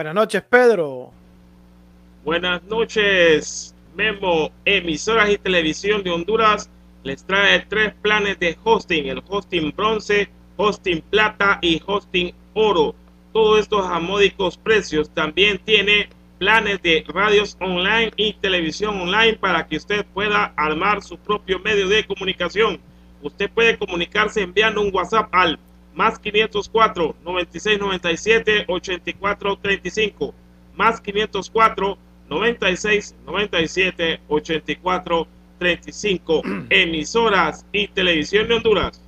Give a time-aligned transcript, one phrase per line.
[0.00, 1.10] Buenas noches, Pedro.
[2.24, 4.50] Buenas noches, Memo.
[4.64, 6.70] Emisoras y Televisión de Honduras
[7.02, 12.94] les trae tres planes de hosting, el hosting bronce, hosting plata y hosting oro.
[13.34, 15.10] Todos estos a módicos precios.
[15.10, 16.08] También tiene
[16.38, 21.86] planes de radios online y televisión online para que usted pueda armar su propio medio
[21.90, 22.80] de comunicación.
[23.20, 25.58] Usted puede comunicarse enviando un WhatsApp al
[25.94, 30.34] más 504 96 97 84 35
[30.76, 35.26] más 504 96 97 84
[35.58, 39.00] 35 emisoras y televisión de Honduras.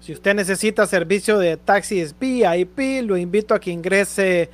[0.00, 4.50] Si usted necesita servicio de taxis VIP, lo invito a que ingrese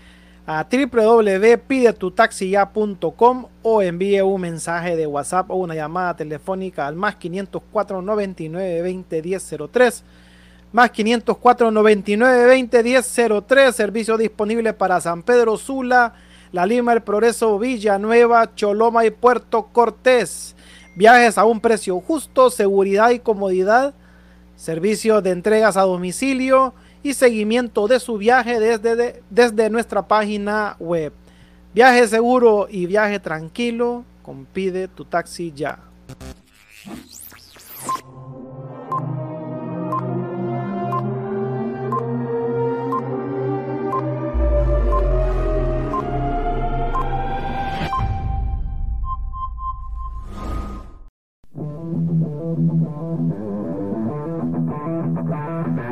[0.46, 8.00] a www.pidetutaxiya.com o envíe un mensaje de WhatsApp o una llamada telefónica al más 504
[8.02, 10.04] 99 20 10 03
[10.72, 16.14] más 504 99 20 10 03, servicio disponible para San Pedro Sula,
[16.50, 20.56] La Lima, El Progreso, Villanueva, Choloma y Puerto Cortés.
[20.96, 23.94] Viajes a un precio justo, seguridad y comodidad,
[24.56, 31.12] servicio de entregas a domicilio y seguimiento de su viaje desde, desde nuestra página web.
[31.74, 35.78] Viaje seguro y viaje tranquilo, compide tu taxi ya.
[55.64, 55.91] Mm-hmm.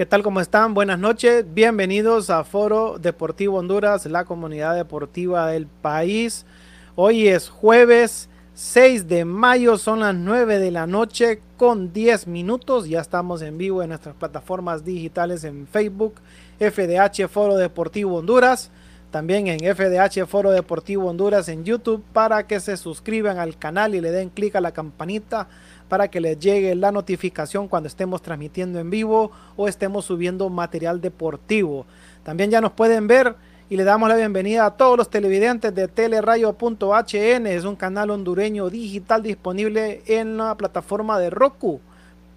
[0.00, 0.22] ¿Qué tal?
[0.22, 0.72] ¿Cómo están?
[0.72, 1.44] Buenas noches.
[1.52, 6.46] Bienvenidos a Foro Deportivo Honduras, la comunidad deportiva del país.
[6.94, 12.88] Hoy es jueves 6 de mayo, son las 9 de la noche con 10 minutos.
[12.88, 16.14] Ya estamos en vivo en nuestras plataformas digitales en Facebook,
[16.60, 18.70] FDH Foro Deportivo Honduras.
[19.10, 24.00] También en FDH Foro Deportivo Honduras en YouTube para que se suscriban al canal y
[24.00, 25.48] le den clic a la campanita
[25.90, 31.00] para que les llegue la notificación cuando estemos transmitiendo en vivo o estemos subiendo material
[31.00, 31.84] deportivo.
[32.22, 33.34] También ya nos pueden ver
[33.68, 37.46] y le damos la bienvenida a todos los televidentes de telerayo.hn.
[37.46, 41.80] Es un canal hondureño digital disponible en la plataforma de Roku.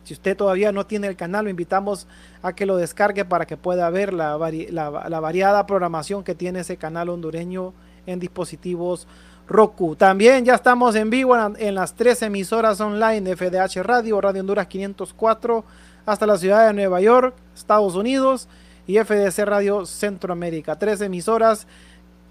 [0.03, 2.07] Si usted todavía no tiene el canal, lo invitamos
[2.41, 4.35] a que lo descargue para que pueda ver la,
[4.71, 7.71] la variada programación que tiene ese canal hondureño
[8.07, 9.07] en dispositivos
[9.47, 9.95] Roku.
[9.95, 14.67] También ya estamos en vivo en, las tres emisoras online de FDH Radio, Radio Honduras
[14.67, 15.63] 504,
[16.05, 18.47] hasta la ciudad de Nueva York, Estados Unidos,
[18.87, 20.77] y FDC Radio Centroamérica.
[20.77, 21.67] Tres emisoras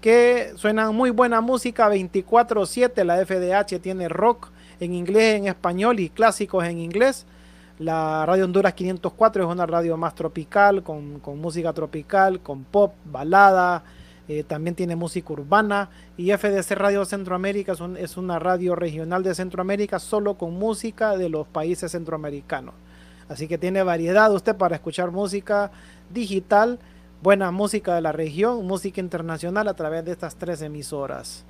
[0.01, 3.03] que suenan muy buena música 24/7.
[3.03, 4.49] La FDH tiene rock
[4.79, 7.25] en inglés, en español y clásicos en inglés.
[7.79, 12.93] La Radio Honduras 504 es una radio más tropical, con, con música tropical, con pop,
[13.05, 13.83] balada,
[14.29, 19.99] eh, también tiene música urbana y FDC Radio Centroamérica es, una radio regional de Centroamérica
[19.99, 22.73] solo con música de los países centroamericanos.
[23.27, 25.71] Así que tiene variedad usted para escuchar música
[26.09, 26.79] digital,
[27.21, 31.43] buena música de la región, música internacional a través de estas tres emisoras.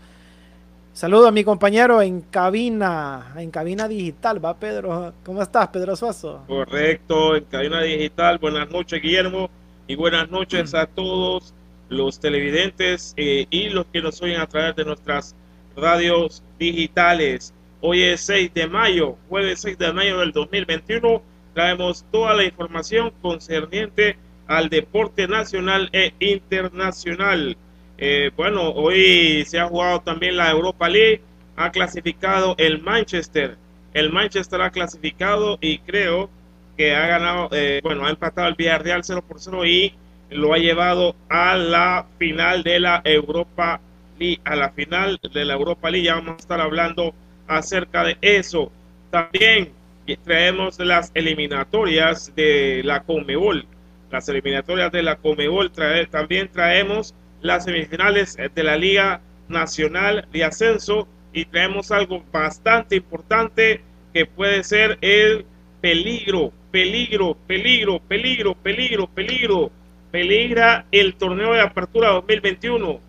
[0.94, 5.14] Saludo a mi compañero en cabina, en cabina digital, ¿va Pedro?
[5.24, 6.44] ¿Cómo estás, Pedro Suazo?
[6.48, 8.38] Correcto, en cabina digital.
[8.40, 9.50] Buenas noches, Guillermo,
[9.88, 11.54] y buenas noches a todos
[11.94, 15.36] los televidentes eh, y los que nos oyen a través de nuestras
[15.76, 17.54] radios digitales.
[17.82, 21.22] Hoy es 6 de mayo, jueves 6 de mayo del 2021.
[21.54, 24.18] Traemos toda la información concerniente
[24.48, 27.58] al deporte nacional e internacional.
[27.98, 31.22] Eh, bueno, hoy se ha jugado también la Europa League.
[31.56, 33.58] Ha clasificado el Manchester.
[33.94, 36.30] El Manchester ha clasificado y creo
[36.78, 39.94] que ha ganado, eh, bueno, ha empatado el Villarreal 0 por 0 y
[40.30, 43.80] lo ha llevado a la final de la Europa
[44.20, 46.06] League, a la final de la Europa League.
[46.06, 47.14] Ya vamos a estar hablando
[47.48, 48.72] acerca de eso.
[49.12, 49.72] También
[50.24, 53.66] traemos las eliminatorias de la Comebol.
[54.12, 55.72] Las eliminatorias de la Comebol.
[56.10, 63.82] también traemos las semifinales de la Liga Nacional de Ascenso y traemos algo bastante importante
[64.14, 65.46] que puede ser el
[65.82, 69.72] peligro, peligro, peligro, peligro, peligro, peligro
[70.14, 73.00] peligra el torneo de apertura 2021.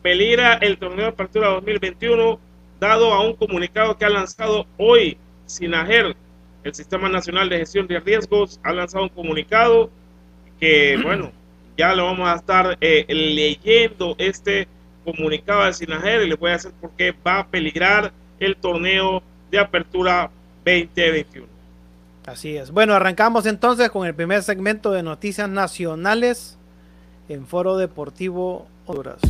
[0.00, 2.40] Peligra el torneo de apertura 2021
[2.80, 6.16] dado a un comunicado que ha lanzado hoy SINAGER,
[6.62, 9.90] el Sistema Nacional de Gestión de Riesgos, ha lanzado un comunicado
[10.58, 11.32] que, bueno,
[11.76, 14.66] ya lo vamos a estar eh, leyendo este
[15.04, 19.22] comunicado de SINAGER y les voy a hacer por qué va a peligrar el torneo
[19.50, 20.30] de apertura
[20.64, 21.53] 2021.
[22.26, 22.70] Así es.
[22.70, 26.56] Bueno, arrancamos entonces con el primer segmento de noticias nacionales
[27.28, 29.20] en Foro Deportivo Honduras.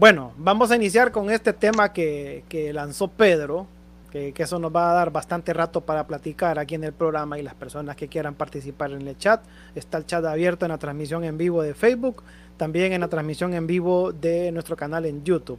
[0.00, 3.66] Bueno, vamos a iniciar con este tema que, lanzó Pedro,
[4.10, 7.42] que, eso nos va a dar bastante rato para platicar aquí en el programa y
[7.42, 9.42] las personas que quieran participar en el chat.
[9.74, 12.22] Está el chat abierto en la transmisión en vivo de Facebook,
[12.56, 15.58] también en la transmisión en vivo de nuestro canal en YouTube.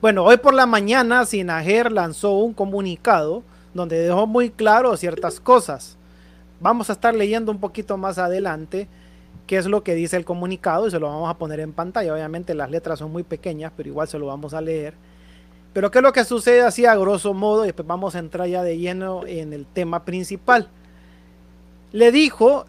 [0.00, 5.96] Bueno, hoy por la mañana Sinajer lanzó un comunicado donde dejó muy claro ciertas cosas.
[6.60, 8.88] Vamos a estar leyendo un poquito más adelante
[9.46, 12.14] qué es lo que dice el comunicado y se lo vamos a poner en pantalla.
[12.14, 14.94] Obviamente las letras son muy pequeñas, pero igual se lo vamos a leer.
[15.74, 17.64] Pero ¿qué es lo que sucede así a grosso modo?
[17.64, 20.68] Y después vamos a entrar ya de lleno en el tema principal.
[21.90, 22.64] Le dijo,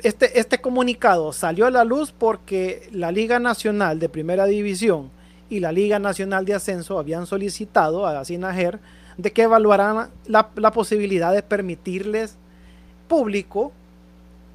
[0.00, 5.10] este, este comunicado salió a la luz porque la Liga Nacional de Primera División
[5.48, 8.78] y la Liga Nacional de Ascenso habían solicitado a Sinajer
[9.16, 12.36] de que evaluaran la, la posibilidad de permitirles
[13.08, 13.72] público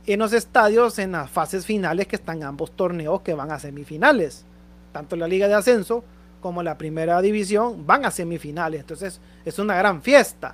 [0.05, 4.45] en los estadios en las fases finales que están ambos torneos que van a semifinales,
[4.91, 6.03] tanto la Liga de Ascenso
[6.45, 8.81] como la primera división van a semifinales.
[8.81, 10.53] Entonces es una gran fiesta.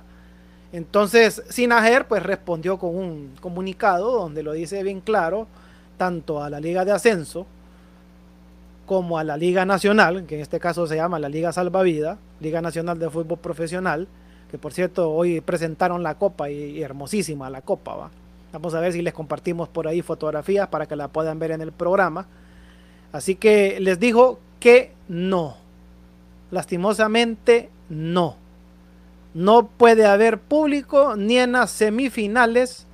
[0.72, 5.48] Entonces Sinajer pues respondió con un comunicado donde lo dice bien claro,
[5.98, 7.46] tanto a la Liga de Ascenso
[8.86, 12.62] como a la Liga Nacional, que en este caso se llama la Liga Salvavida, Liga
[12.62, 14.08] Nacional de Fútbol Profesional,
[14.50, 17.96] que por cierto hoy presentaron la copa y, hermosísima la copa.
[17.96, 18.10] ¿va?
[18.50, 21.60] Vamos a ver si les compartimos por ahí fotografías para que la puedan ver en
[21.60, 22.26] el programa
[23.12, 25.61] Así que les dijo que no.
[26.52, 28.36] Lastimosamente, no.
[29.32, 32.86] No puede haber público ni en las semifinales,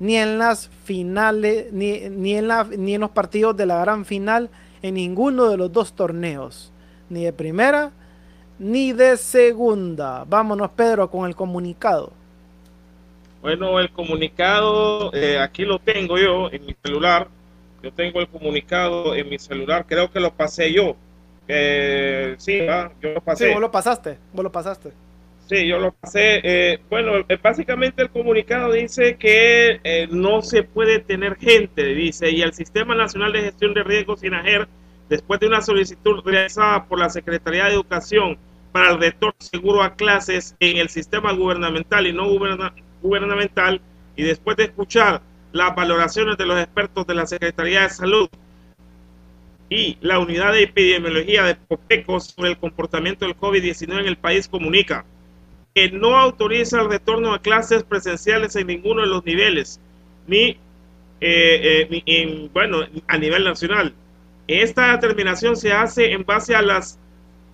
[0.00, 4.50] ni en las finales, ni, en la, ni en los partidos de la gran final,
[4.82, 6.72] en ninguno de los dos torneos.
[7.08, 7.92] Ni de primera,
[8.58, 10.24] ni de segunda.
[10.24, 12.12] Vámonos, Pedro, con el comunicado.
[13.40, 17.28] Bueno, el comunicado, eh, aquí lo tengo yo en mi celular.
[17.84, 20.96] Yo tengo el comunicado en mi celular, creo que lo pasé yo.
[21.46, 22.66] Sí,
[23.00, 23.46] yo lo pasé.
[23.46, 24.92] Sí, vos lo pasaste, vos lo pasaste.
[25.48, 26.40] Sí, yo lo pasé.
[26.42, 32.42] Eh, bueno, eh, básicamente el comunicado dice que no se puede tener gente, dice, y
[32.42, 34.66] el Sistema Nacional de Gestión de Riesgos SINAGER,
[35.08, 38.38] después de una solicitud realizada por la Secretaría de Educación
[38.72, 42.28] para el retorno seguro a clases en el sistema gubernamental y no
[43.00, 43.80] gubernamental,
[44.16, 45.22] y después de escuchar
[45.52, 48.28] las valoraciones de los expertos de la Secretaría de Salud
[49.68, 54.48] y la Unidad de Epidemiología de Popeco sobre el comportamiento del COVID-19 en el país
[54.48, 55.04] comunica
[55.74, 59.78] que no autoriza el retorno a clases presenciales en ninguno de los niveles,
[60.26, 60.58] ni,
[61.20, 63.92] eh, eh, en, bueno, a nivel nacional.
[64.46, 66.98] Esta determinación se hace en base a las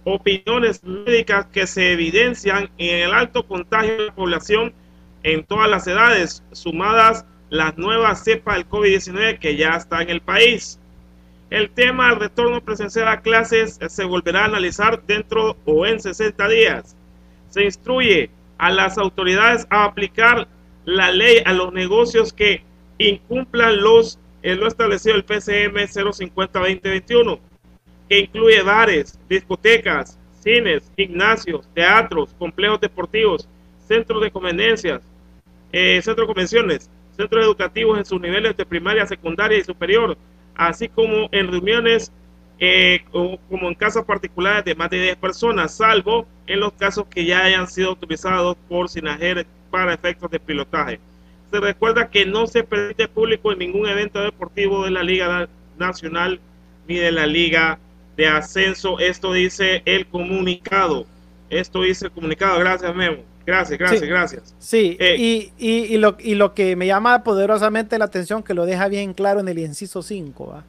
[0.05, 4.73] opiniones médicas que se evidencian en el alto contagio de la población
[5.23, 10.21] en todas las edades, sumadas las nuevas cepas del COVID-19 que ya está en el
[10.21, 10.79] país.
[11.53, 16.49] El tema del retorno presencial a clases se volverá a analizar dentro o en 60
[16.49, 16.97] días.
[17.51, 20.49] Se instruye a las autoridades a aplicar
[20.87, 22.65] la ley a los negocios que
[22.97, 27.39] incumplan los, en lo establecido el PCM 050-2021,
[28.09, 33.47] que incluye bares, discotecas, cines, gimnasios, teatros, complejos deportivos,
[33.87, 35.03] centros de conveniencias,
[35.71, 40.17] eh, centros de convenciones, centros educativos en sus niveles de primaria, secundaria y superior,
[40.55, 42.13] así como en reuniones
[42.65, 47.25] eh, como en casas particulares de más de 10 personas, salvo en los casos que
[47.25, 51.01] ya hayan sido utilizados por Sinajer para efectos de pilotaje.
[51.51, 56.41] Se recuerda que no se permite público en ningún evento deportivo de la Liga Nacional
[56.87, 57.81] ni de la Liga
[58.17, 58.99] de Ascenso.
[59.01, 61.05] Esto dice el comunicado.
[61.51, 62.59] Esto dice el comunicado.
[62.61, 63.32] Gracias, Memo.
[63.47, 64.55] Gracias, gracias, gracias.
[64.59, 68.67] Sí, eh, y, y, lo, y lo que me llama poderosamente la atención, que lo
[68.67, 70.63] deja bien claro en el inciso 5,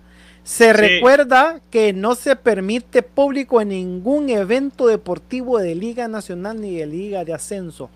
[0.44, 6.76] se recuerda que no se permite público en ningún evento deportivo de Liga Nacional ni
[6.76, 7.90] de Liga de Ascenso.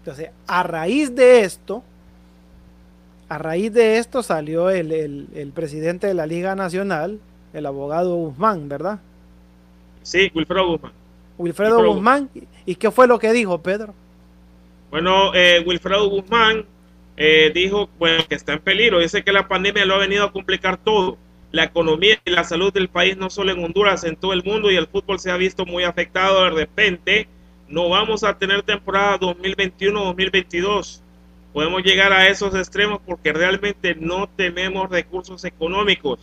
[0.00, 1.82] Entonces, a raíz de esto,
[3.28, 7.20] a raíz de esto salió el, el presidente de la Liga Nacional,
[7.54, 9.00] el abogado Guzmán, ¿verdad?
[10.02, 10.92] Sí, Wilfredo Guzmán.
[11.38, 12.30] Wilfredo, Guzmán.
[12.66, 13.94] ¿Y qué fue lo que dijo Pedro?
[14.94, 16.66] Bueno, eh, Wilfredo Guzmán
[17.16, 19.00] eh, dijo bueno, que está en peligro.
[19.00, 21.18] Dice que la pandemia lo ha venido a complicar todo.
[21.50, 24.70] La economía y la salud del país, no solo en Honduras, en todo el mundo,
[24.70, 27.26] y el fútbol se ha visto muy afectado de repente.
[27.66, 31.00] No vamos a tener temporada 2021-2022.
[31.52, 36.20] Podemos llegar a esos extremos porque realmente no tenemos recursos económicos.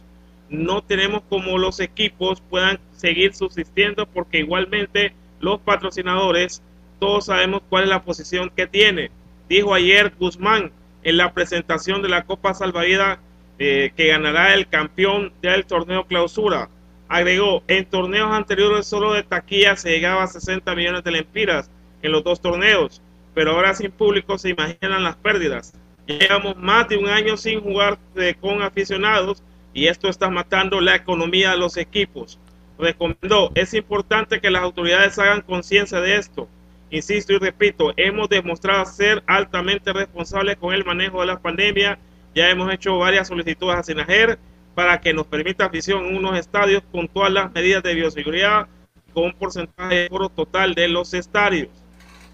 [0.47, 6.61] No tenemos como los equipos puedan seguir subsistiendo porque igualmente los patrocinadores
[7.01, 9.09] todos sabemos cuál es la posición que tiene.
[9.49, 13.17] Dijo ayer Guzmán en la presentación de la Copa Salvavidas
[13.57, 16.69] eh, que ganará el campeón del torneo clausura.
[17.09, 21.71] Agregó, en torneos anteriores solo de taquilla se llegaba a 60 millones de lempiras
[22.03, 23.01] en los dos torneos,
[23.33, 25.73] pero ahora sin público se imaginan las pérdidas.
[26.05, 27.97] Llevamos más de un año sin jugar
[28.39, 29.41] con aficionados
[29.73, 32.37] y esto está matando la economía de los equipos.
[32.77, 36.47] Recomendó, es importante que las autoridades hagan conciencia de esto
[36.91, 41.97] Insisto y repito, hemos demostrado ser altamente responsables con el manejo de la pandemia.
[42.35, 44.37] Ya hemos hecho varias solicitudes a Sinajer
[44.75, 48.67] para que nos permita visión en unos estadios con todas las medidas de bioseguridad,
[49.13, 51.69] con un porcentaje de foro total de los estadios.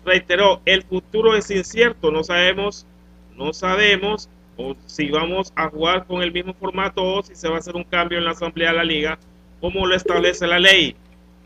[0.04, 2.88] Reiteró, el futuro es incierto, no sabemos,
[3.36, 4.28] no sabemos
[4.88, 7.84] si vamos a jugar con el mismo formato o si se va a hacer un
[7.84, 9.20] cambio en la asamblea de la liga,
[9.62, 10.96] como lo establece la ley.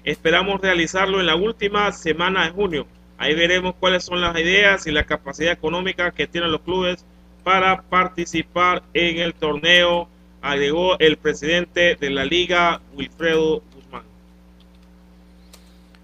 [0.06, 2.88] Esperamos realizarlo en la última semana de junio.
[3.22, 7.06] Ahí veremos cuáles son las ideas y la capacidad económica que tienen los clubes
[7.44, 10.10] para participar en el torneo,
[10.42, 14.02] agregó el presidente de la liga, Wilfredo Guzmán.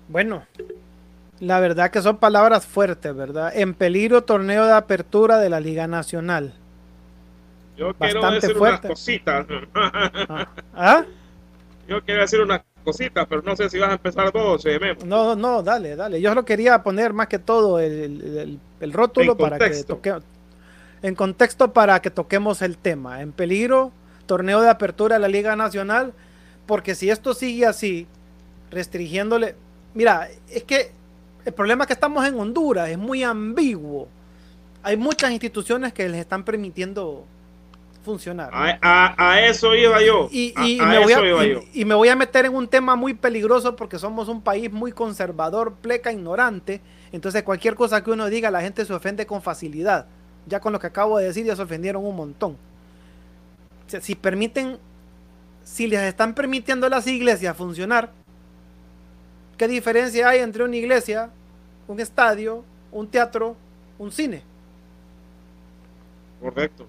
[0.07, 0.45] Bueno,
[1.39, 3.51] la verdad que son palabras fuertes, ¿verdad?
[3.57, 6.53] En peligro torneo de apertura de la Liga Nacional.
[7.75, 9.47] Yo quiero decir unas cositas.
[9.73, 11.05] Ah, ¿Ah?
[11.87, 15.35] Yo quiero decir unas cositas, pero no sé si vas a empezar vos, eh, No,
[15.35, 16.21] no, dale, dale.
[16.21, 20.15] Yo solo quería poner más que todo el, rótulo para que toque,
[21.01, 23.21] en contexto para que toquemos el tema.
[23.21, 23.91] En peligro,
[24.25, 26.13] torneo de apertura de la Liga Nacional,
[26.65, 28.07] Porque si esto sigue así,
[28.71, 29.55] restringiéndole,
[29.93, 30.91] mira, es que
[31.43, 34.07] el problema es que estamos en Honduras, es muy ambiguo.
[34.81, 37.25] Hay muchas instituciones que les están permitiendo
[38.07, 38.49] funcionar.
[38.53, 40.29] A, eso iba yo.
[40.31, 43.99] Y, me voy a, y, me voy a meter en un tema muy peligroso porque
[43.99, 46.81] somos un país muy conservador, pleca, ignorante.
[47.11, 50.07] Entonces cualquier cosa que uno diga, la gente se ofende con facilidad.
[50.47, 52.57] Ya con lo que acabo de decir, ya se ofendieron un montón.
[53.87, 54.79] si permiten,
[55.63, 58.11] si les están permitiendo a las iglesias funcionar,
[59.57, 61.29] ¿qué diferencia hay entre una iglesia,
[61.87, 63.55] un estadio, un teatro,
[63.99, 64.43] un cine?
[66.41, 66.87] Correcto.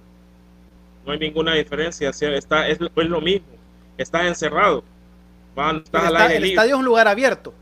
[1.08, 2.10] No hay ninguna diferencia.
[2.10, 3.48] Está, es, lo mismo.
[3.96, 4.84] Estás encerrado.
[5.54, 5.82] Van,
[6.30, 7.54] el, estadio es un lugar abierto.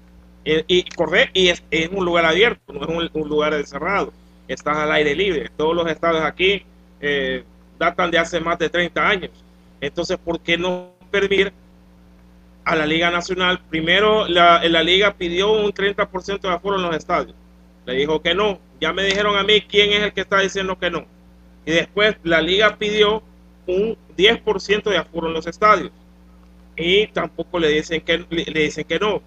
[0.45, 0.85] Y, y
[1.33, 1.63] y es,
[1.93, 4.13] un lugar abierto, no es un, lugar encerrado.
[4.49, 5.49] Estás al aire libre.
[5.57, 6.65] Todos los estadios aquí
[7.01, 7.45] eh,
[7.79, 9.31] datan de hace más de 30 años.
[9.81, 11.53] Entonces, ¿por qué no permitir
[12.65, 13.61] a la Liga Nacional?
[13.71, 17.37] Primero, la, la Liga pidió un 30% de aforo en los estadios.
[17.85, 18.59] Le dijo que no.
[18.81, 21.07] Ya me dijeron a mí quién es el que está diciendo que no
[21.67, 23.23] y después la liga pidió
[23.67, 25.91] un 10% de aforo en los estadios
[26.77, 29.23] y tampoco le dicen que le, dicen que no.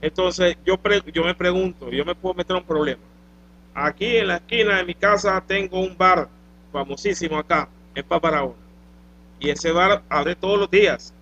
[0.00, 0.78] Entonces yo
[1.12, 3.02] yo me pregunto, yo me puedo meter un problema.
[3.74, 6.28] Aquí en la esquina de mi casa tengo un bar
[6.72, 8.54] famosísimo acá en Paparaona
[9.40, 11.12] y ese bar abre todos los días.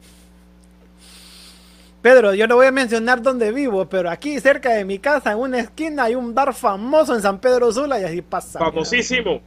[2.02, 5.38] Pedro, yo no voy a mencionar dónde vivo, pero aquí cerca de mi casa, en
[5.38, 8.58] una esquina, hay un bar famoso en San Pedro Sula y así pasa.
[8.58, 9.42] Famosísimo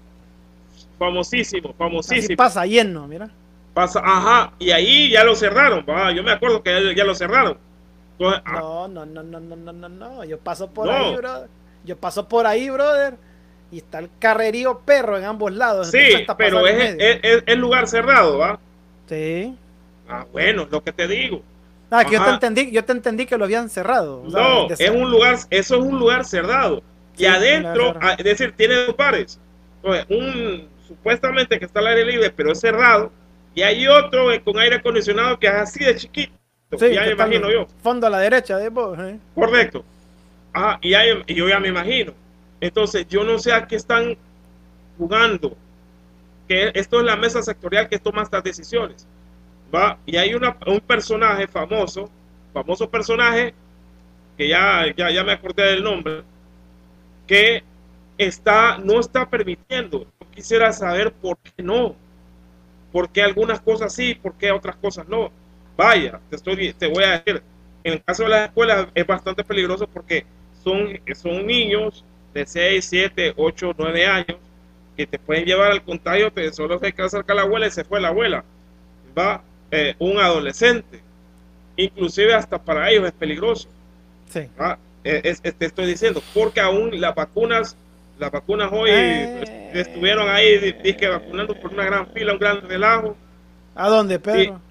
[1.04, 2.38] famosísimo, famosísimo.
[2.38, 3.30] pasa lleno, mira.
[3.74, 7.58] Pasa, ajá, y ahí ya lo cerraron, yo me acuerdo que ya lo cerraron.
[8.46, 8.62] Ah.
[8.62, 11.50] no, no, no, no, no, no, no, yo paso por ahí, brother.
[11.84, 13.16] Yo paso por ahí, brother,
[13.72, 15.92] y está el carrerío perro en ambos lados.
[15.92, 16.96] Sí, pero es,
[17.46, 18.60] es, lugar cerrado, ¿va?
[19.10, 19.58] Sí.
[20.08, 21.42] Ah, bueno, lo que te digo.
[21.92, 24.24] Ah, que yo te entendí, yo te entendí que lo habían cerrado.
[24.30, 26.82] no, es un lugar, eso es un lugar cerrado.
[27.18, 29.40] y adentro, es decir, tiene dos pares.
[30.10, 33.12] un supuestamente que está al aire libre, pero es cerrado,
[33.56, 36.34] y hay otro con aire acondicionado que es así de chiquito.
[36.78, 37.68] Sí, ya me imagino yo.
[37.84, 38.98] Fondo a la derecha de vos.
[38.98, 39.20] ¿eh?
[39.36, 39.84] Correcto.
[40.54, 40.90] Ah, y,
[41.34, 42.14] yo ya me imagino.
[42.60, 44.18] Entonces, yo no sé a qué están
[44.98, 45.56] jugando.
[46.48, 49.08] Que esto es la mesa sectorial que toma estas decisiones.
[49.74, 50.00] ¿va?
[50.08, 52.10] Y hay una, un personaje famoso,
[52.54, 53.54] famoso personaje,
[54.36, 56.24] que ya, ya, ya me acordé del nombre,
[57.28, 57.64] que
[58.18, 61.96] está, no está permitiendo quisiera saber por qué no.
[62.92, 65.32] ¿Por qué algunas cosas sí, por qué otras cosas no?
[65.76, 67.42] Vaya, te, estoy, te voy a decir,
[67.84, 70.26] en el caso de las escuelas es bastante peligroso porque
[70.64, 74.38] son, son niños de 6, 7, 8, 9 años
[74.96, 77.84] que te pueden llevar al contagio, te solo se queda cerca la abuela y se
[77.84, 78.44] fue la abuela.
[79.18, 81.02] Va eh, un adolescente,
[81.76, 83.68] inclusive hasta para ellos es peligroso.
[84.30, 84.48] Sí.
[85.04, 87.76] Eh, te estoy diciendo, porque aún las vacunas
[88.24, 89.72] las vacunas hoy eh.
[89.74, 93.18] estuvieron ahí que vacunando por una gran fila, un gran relajo.
[93.76, 94.62] ¿A dónde, Pedro?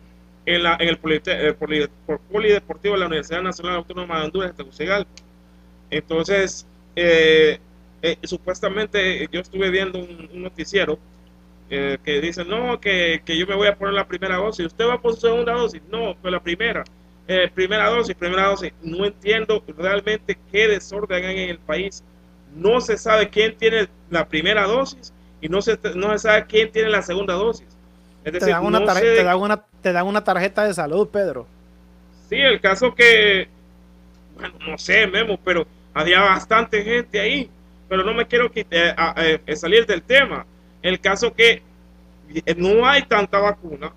[0.47, 5.11] en, la, en el, Polideportivo de la Universidad Nacional Autónoma de Honduras, Tegucigalpa.
[5.91, 7.59] Entonces, eh,
[8.01, 10.99] eh, supuestamente yo estuve viendo un, noticiero
[11.69, 14.67] que dice, no, que, que, yo me voy a poner la primera dosis.
[14.67, 15.81] ¿Usted va por su segunda dosis?
[15.91, 16.85] No, fue la primera.
[17.55, 18.73] primera dosis, primera dosis.
[18.83, 22.03] No entiendo realmente qué desorden hay en el país
[22.55, 26.71] no se sabe quién tiene la primera dosis y no se, no se sabe quién
[26.71, 27.67] tiene la segunda dosis.
[28.25, 31.09] Es decir, te, dan una tarjeta, te, dan una, te dan una tarjeta de salud,
[31.09, 31.47] Pedro.
[32.29, 33.49] Sí, el caso que,
[34.37, 37.51] bueno, no sé, Memo, pero había bastante gente ahí,
[37.89, 40.47] pero no me quiero quitar, eh, eh, salir del tema.
[40.81, 41.63] El caso que
[42.33, 43.93] eh, no hay tanta vacuna.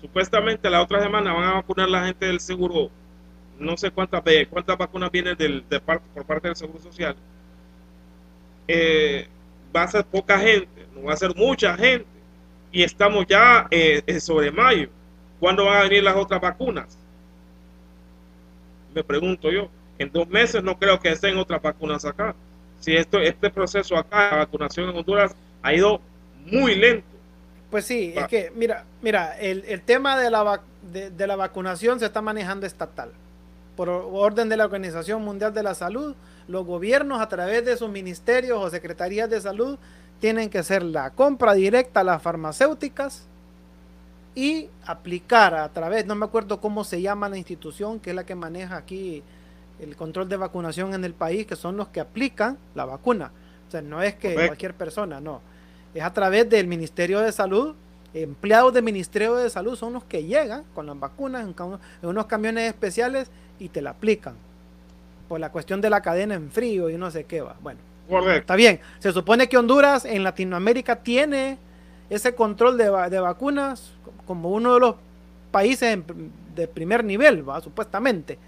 [0.00, 2.90] Supuestamente la otra semana van a vacunar la gente del seguro
[3.58, 7.16] no sé cuántas, cuántas vacunas vienen del, de parte, por parte del Seguro Social,
[8.68, 9.28] eh,
[9.74, 12.06] va a ser poca gente, no va a ser mucha gente.
[12.72, 14.90] Y estamos ya eh, sobre mayo.
[15.40, 16.98] ¿Cuándo van a venir las otras vacunas?
[18.94, 19.70] Me pregunto yo.
[19.98, 22.34] En dos meses no creo que estén otras vacunas acá.
[22.80, 26.00] Si esto, este proceso acá, la vacunación en Honduras, ha ido
[26.44, 27.06] muy lento.
[27.70, 32.06] Pues sí, es que, mira, mira, el, el tema de la, de la vacunación se
[32.06, 33.10] está manejando estatal
[33.76, 36.14] por orden de la Organización Mundial de la Salud,
[36.48, 39.78] los gobiernos a través de sus ministerios o secretarías de salud
[40.20, 43.26] tienen que hacer la compra directa a las farmacéuticas
[44.34, 48.24] y aplicar a través, no me acuerdo cómo se llama la institución que es la
[48.24, 49.22] que maneja aquí
[49.78, 53.30] el control de vacunación en el país, que son los que aplican la vacuna.
[53.68, 55.42] O sea, no es que cualquier persona, no.
[55.94, 57.74] Es a través del Ministerio de Salud
[58.22, 61.54] empleados del Ministerio de Salud son los que llegan con las vacunas en,
[62.02, 63.28] en unos camiones especiales
[63.58, 64.34] y te la aplican.
[65.28, 67.56] Por la cuestión de la cadena en frío y no sé qué va.
[67.60, 67.80] Bueno,
[68.30, 68.80] está bien.
[68.98, 71.58] Se supone que Honduras en Latinoamérica tiene
[72.08, 73.92] ese control de, de vacunas
[74.26, 74.94] como uno de los
[75.50, 75.98] países
[76.54, 77.60] de primer nivel, ¿va?
[77.60, 78.38] supuestamente.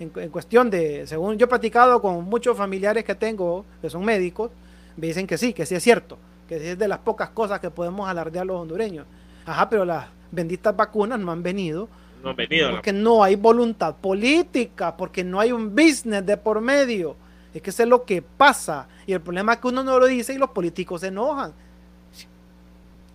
[0.00, 4.50] En, cuestión de, según yo he platicado con muchos familiares que tengo, que son médicos,
[4.96, 7.70] me dicen que sí, que sí es cierto, que es de las pocas cosas que
[7.70, 9.06] podemos alardear los hondureños.
[9.44, 11.88] Ajá, pero las benditas vacunas no han venido.
[12.22, 12.70] No han venido.
[12.70, 17.16] Porque no hay voluntad política, porque no hay un business de por medio.
[17.54, 18.86] Es que eso es lo que pasa.
[19.06, 21.52] Y el problema es que uno no lo dice y los políticos se enojan.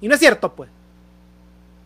[0.02, 0.70] Y no es cierto, pues.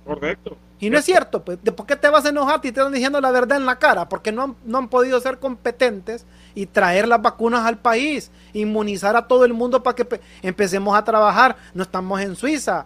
[0.05, 0.57] Correcto.
[0.79, 3.19] Y no es cierto, pues, ¿por qué te vas a enojar si te están diciendo
[3.19, 4.07] la verdad en la cara?
[4.07, 9.15] Porque no han, no han podido ser competentes y traer las vacunas al país, inmunizar
[9.15, 11.57] a todo el mundo para que empecemos a trabajar.
[11.73, 12.85] No estamos en Suiza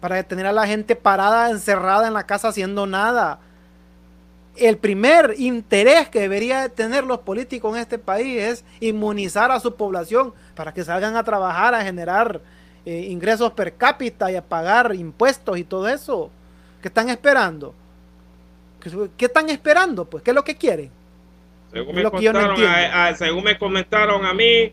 [0.00, 3.40] para tener a la gente parada, encerrada en la casa haciendo nada.
[4.56, 9.74] El primer interés que debería tener los políticos en este país es inmunizar a su
[9.76, 12.40] población para que salgan a trabajar, a generar
[12.84, 16.30] eh, ingresos per cápita y a pagar impuestos y todo eso.
[16.82, 17.74] ¿Qué están esperando?
[19.16, 20.04] ¿Qué, están esperando?
[20.04, 20.90] Pues, ¿qué es lo que quieren?
[21.72, 22.56] Según me, comentaron,
[23.16, 24.72] según me comentaron a mí,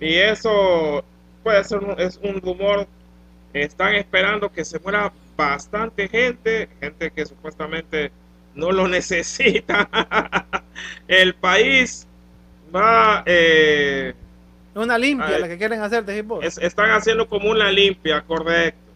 [0.00, 1.04] y eso
[1.42, 2.86] puede ser un, es un rumor,
[3.52, 8.10] están esperando que se muera bastante gente, gente que supuestamente
[8.54, 9.88] no lo necesita.
[11.06, 12.06] El país
[12.74, 13.22] va...
[13.26, 14.14] Eh,
[14.74, 16.24] una limpia la que quieren hacer de
[16.60, 18.88] están haciendo como una limpia, correcto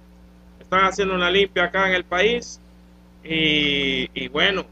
[0.72, 2.58] están haciendo una limpia acá en el país
[3.22, 4.64] y, bueno,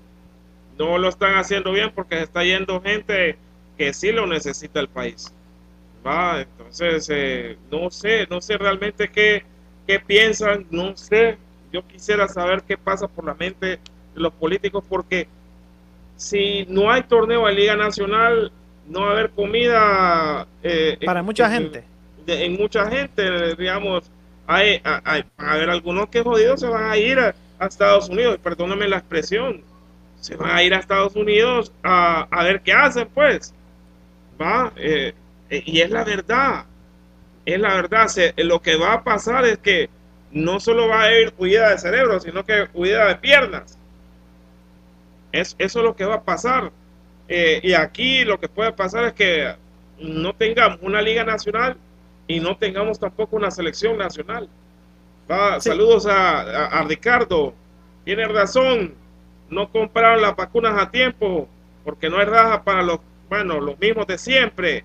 [0.79, 3.37] no lo están haciendo bien porque se está yendo gente
[3.77, 5.31] que sí lo necesita el país.
[6.05, 6.41] ¿va?
[6.41, 9.45] Entonces, eh, no sé, no sé realmente qué,
[9.91, 11.37] qué piensan, no sé.
[11.73, 13.81] Yo quisiera saber qué pasa por la mente de
[14.15, 15.27] los políticos porque
[16.17, 18.53] si no hay torneo de Liga Nacional,
[18.87, 20.47] no va a haber comida.
[20.63, 21.83] Eh, Para mucha gente.
[22.27, 24.09] en mucha gente, digamos,
[24.47, 28.89] hay, hay, a ver, algunos que jodidos se van a ir a, Estados Unidos, perdóname
[28.89, 29.63] la expresión,
[30.21, 33.53] se van a ir a Estados Unidos a, a ver qué hacen, pues.
[34.41, 35.13] Va, eh,
[35.51, 36.65] eh, y es la verdad,
[37.53, 38.09] es la verdad.
[38.37, 39.89] lo que va a pasar es que
[40.33, 43.79] no solo va a ir huida de cerebro, sino que huida de piernas.
[45.33, 46.73] Es, eso es lo que va a pasar.
[47.29, 49.55] Eh, y aquí lo que puede pasar es que
[49.99, 51.77] no tengamos una liga nacional
[52.27, 54.49] y no tengamos tampoco una selección nacional.
[55.61, 57.55] Saludos a, Ricardo.
[58.05, 58.95] Tiene razón,
[59.49, 61.49] no compraron las vacunas a tiempo
[61.85, 64.85] porque no hay raja para los, bueno, los mismos de siempre.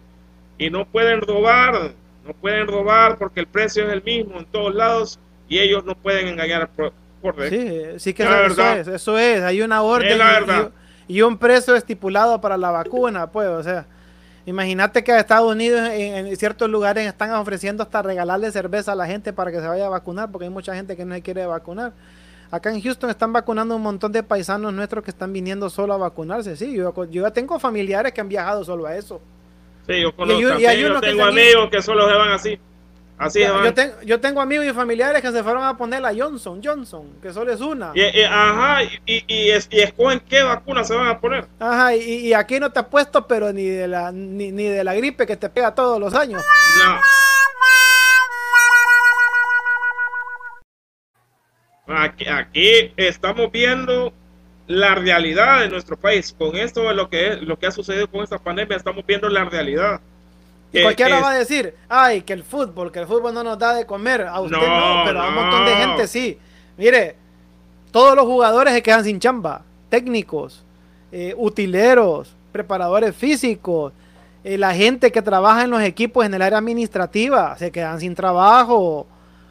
[0.58, 1.94] Y no pueden robar,
[2.26, 5.96] no pueden robar porque el precio es el mismo en todos lados y ellos no
[5.96, 6.94] pueden engañar por,
[7.50, 10.20] Sí, sí que eso, es, eso es, hay una orden
[11.08, 13.88] y, y, un precio estipulado para la vacuna, pues, o sea.
[14.48, 19.08] Imagínate que a Estados Unidos en, ciertos lugares están ofreciendo hasta regalarle cerveza a la
[19.08, 21.48] gente para que se vaya a vacunar, porque hay mucha gente que no se quiere
[21.48, 21.94] vacunar.
[22.52, 25.98] Acá en Houston están vacunando un montón de paisanos nuestros que están viniendo solo a
[25.98, 26.56] vacunarse.
[26.56, 29.20] Sí, yo, yo tengo familiares que han viajado solo a eso.
[29.88, 32.60] Sí, yo conozco, yo tengo amigos que solo se van así.
[33.18, 33.42] Así
[34.04, 37.54] yo, tengo amigos y familiares que se fueron a poner la Johnson, Johnson, que solo
[37.54, 37.94] es una.
[37.96, 41.48] Y, ajá, y, y, escogen qué vacuna se van a poner.
[41.60, 45.26] Ajá, y, aquí no te has puesto, pero ni de la ni, de la gripe
[45.26, 46.44] que te pega todos los años.
[51.88, 51.96] No.
[51.96, 54.12] Aquí, aquí estamos viendo
[54.68, 56.34] la realidad de nuestro país.
[56.38, 60.00] Con esto, lo que, lo que ha sucedido con esta pandemia, estamos viendo la realidad.
[60.72, 63.74] Y cualquiera va a decir, ay, que el fútbol, que el fútbol no nos da
[63.74, 64.24] de comer.
[64.24, 66.38] A usted no, pero a un montón de gente sí.
[66.78, 67.16] Mire,
[67.92, 69.62] todos los jugadores se quedan sin chamba.
[69.90, 70.66] Técnicos,
[71.12, 73.94] eh, utileros, preparadores físicos,
[74.44, 78.14] eh, la gente que trabaja en los equipos en el área administrativa, se quedan sin
[78.16, 79.08] trabajo.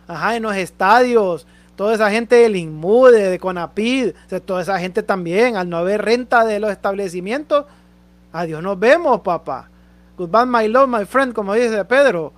[0.07, 4.13] Ajá, en los estadios, toda esa gente del INMUDE, de CONAPID,
[4.45, 7.67] toda esa gente también, al no haber renta de los establecimientos,
[8.33, 9.71] adiós nos vemos, papá.
[10.17, 12.33] Goodbye, my love, my friend, como dice Pedro.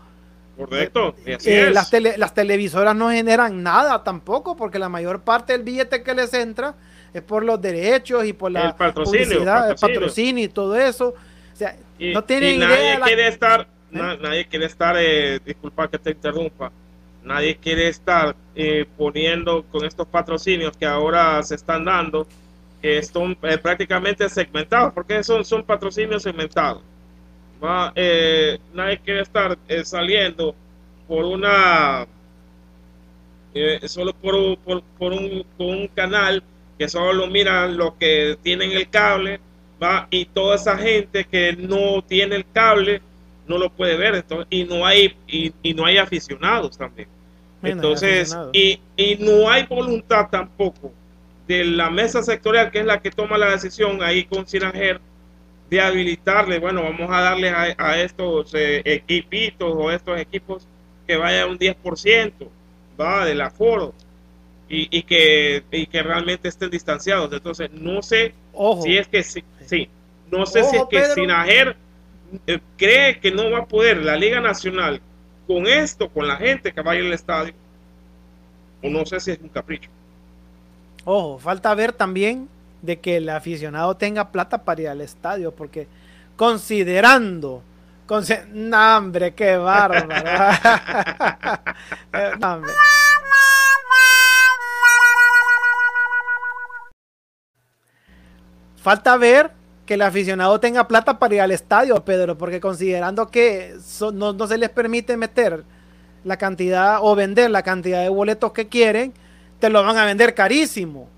[0.56, 1.14] Correcto.
[1.26, 6.02] Eh, eh, las, las televisoras no generan nada tampoco, porque la mayor parte del billete
[6.02, 6.74] que les entra
[7.12, 11.08] es por los derechos y por la publicidad, el patrocinio y todo eso.
[11.08, 13.00] O sea, no tienen nadie idea.
[13.00, 14.18] Quiere estar, ¿Eh?
[14.20, 14.96] Nadie quiere estar,
[15.44, 16.72] disculpa que te interrumpa,
[17.26, 18.34] nadie quiere estar
[18.96, 22.26] poniendo con estos patrocinios que ahora se están dando,
[22.80, 26.82] que son prácticamente segmentados, porque son, son patrocinios segmentados
[27.62, 30.54] va, eh, nadie quiere estar eh, saliendo
[31.08, 32.06] por una
[33.54, 36.42] eh, solo por, por, por, un, un canal
[36.78, 39.40] que solo miran los que tienen el cable,
[39.82, 43.00] va, y toda esa gente que no tiene el cable
[43.46, 47.08] no lo puede ver, entonces, y no hay, y no hay aficionados también.
[47.62, 50.92] Entonces, y, y no hay voluntad tampoco
[51.48, 55.00] de la mesa sectorial, que es la que toma la decisión ahí con Sinajer,
[55.70, 60.66] de habilitarle, bueno, vamos a darle a, estos eh, equipitos o estos equipos
[61.06, 62.32] que vaya un 10%,
[63.00, 63.92] va, del aforo.
[64.68, 67.32] Y, y, que, y que realmente estén distanciados.
[67.32, 68.34] Entonces, no sé
[68.82, 69.88] si es que sí, sí
[70.30, 71.76] no sé si es que Sinajer
[72.46, 75.00] eh, cree que no va a poder la Liga Nacional
[75.46, 77.54] con esto, con la gente que vaya al estadio,
[78.82, 79.90] o no sé si es un capricho.
[81.04, 82.48] Ojo, falta ver también
[82.82, 85.86] de que el aficionado tenga plata para ir al estadio, porque
[86.36, 87.62] considerando,
[88.08, 90.08] hombre, qué bárbaro.
[92.12, 92.32] Eh,
[98.76, 99.50] falta ver
[99.86, 103.76] que el aficionado tenga plata para ir al estadio, Pedro, porque considerando que
[104.12, 105.64] no, no, se les permite meter
[106.24, 109.14] la cantidad o vender la cantidad de boletos que quieren,
[109.60, 111.08] te lo van a vender carísimo.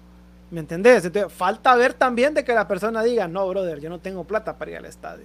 [0.50, 1.04] ¿Me entendés?
[1.04, 4.56] Entonces, falta ver también de que la persona diga, no, brother, yo no tengo plata
[4.56, 5.24] para ir al estadio.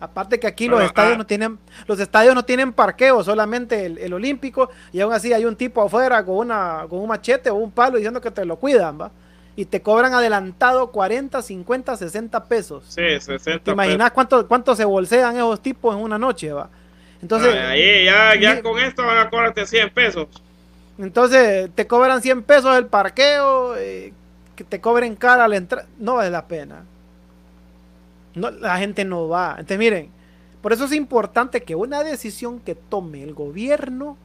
[0.00, 1.18] Aparte que aquí los estadios ah.
[1.18, 5.54] no tienen, los estadios no tienen parqueo, solamente el, olímpico, y aún así hay un
[5.54, 9.00] tipo afuera con una, con un machete o un palo diciendo que te lo cuidan,
[9.00, 9.10] ¿va?
[9.60, 12.82] Y te cobran adelantado 40, 50, 60 pesos.
[12.88, 16.70] Sí, 60 ¿Te imaginas cuánto, cuánto se bolsean esos tipos en una noche, va?
[17.20, 17.54] Entonces.
[17.54, 20.28] ahí, ya, ya con esto van a cobrarte 100 pesos.
[20.98, 24.14] Entonces te cobran 100 pesos el parqueo, eh,
[24.56, 26.86] que te cobren cara la entrada, no vale la pena.
[28.34, 29.56] No, la gente no va.
[29.58, 30.08] Entonces miren,
[30.62, 34.16] por eso es importante que una decisión que tome el gobierno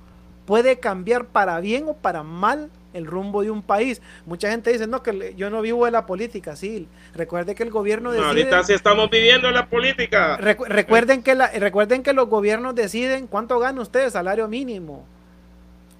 [0.45, 4.01] puede cambiar para bien o para mal el rumbo de un país.
[4.25, 6.88] Mucha gente dice, no, que yo no vivo de la política, sí.
[7.13, 8.27] Recuerde que el gobierno decide...
[8.27, 10.38] ahorita sí estamos viviendo la política.
[10.38, 15.05] recuerden, que la, recuerden que los gobiernos deciden cuánto gana usted, salario mínimo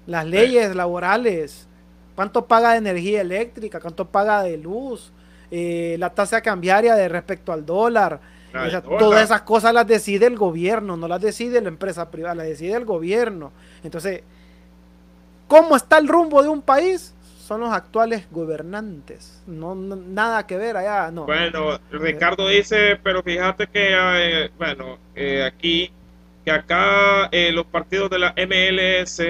[0.06, 1.66] las leyes laborales,
[2.14, 5.12] cuánto paga de energía eléctrica, cuánto paga de luz,
[5.50, 8.20] eh, la tasa cambiaria de respecto al dólar.
[8.98, 12.74] Todas esas cosas las decide el gobierno, no las decide la empresa privada, las decide
[12.74, 13.52] el gobierno.
[13.84, 14.22] Entonces,
[15.48, 17.14] ¿cómo está el rumbo de un país?
[17.38, 19.42] Son los actuales gobernantes.
[19.46, 21.26] No, nada que ver allá, no.
[21.26, 25.92] Bueno, Ricardo dice, pero fíjate que, eh, bueno, eh, aquí,
[26.44, 29.22] que acá los partidos de la MLS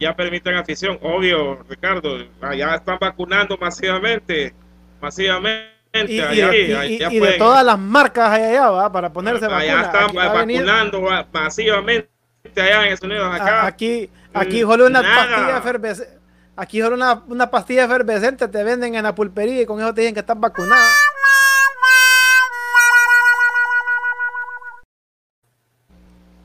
[0.00, 0.98] ya permiten afición.
[1.02, 4.54] Obvio, Ricardo, allá están vacunando masivamente,
[5.00, 5.70] masivamente.
[5.92, 8.92] Y, de, todas las marcas allá, ¿va?
[8.92, 12.08] para ponerse allá están vacunando masivamente
[12.56, 13.34] allá en Estados Unidos.
[13.34, 13.66] Acá.
[13.66, 16.20] Aquí, aquí solo una pastilla efervescente.
[16.56, 20.02] Aquí solo una, una pastilla efervescente te venden en la pulpería y con eso te
[20.02, 20.90] dicen que están vacunados.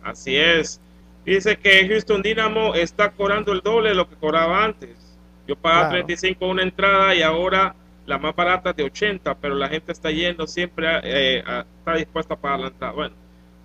[0.04, 0.80] Así es.
[1.26, 5.18] Dice que Houston Dynamo está cobrando el doble de lo que cobraba antes.
[5.48, 9.92] Yo pagaba 35 una entrada y ahora la más barata de 80, pero la gente
[9.92, 11.44] está yendo siempre, eh,
[11.80, 12.94] está dispuesta a pagar la entrada.
[12.94, 13.16] Bueno,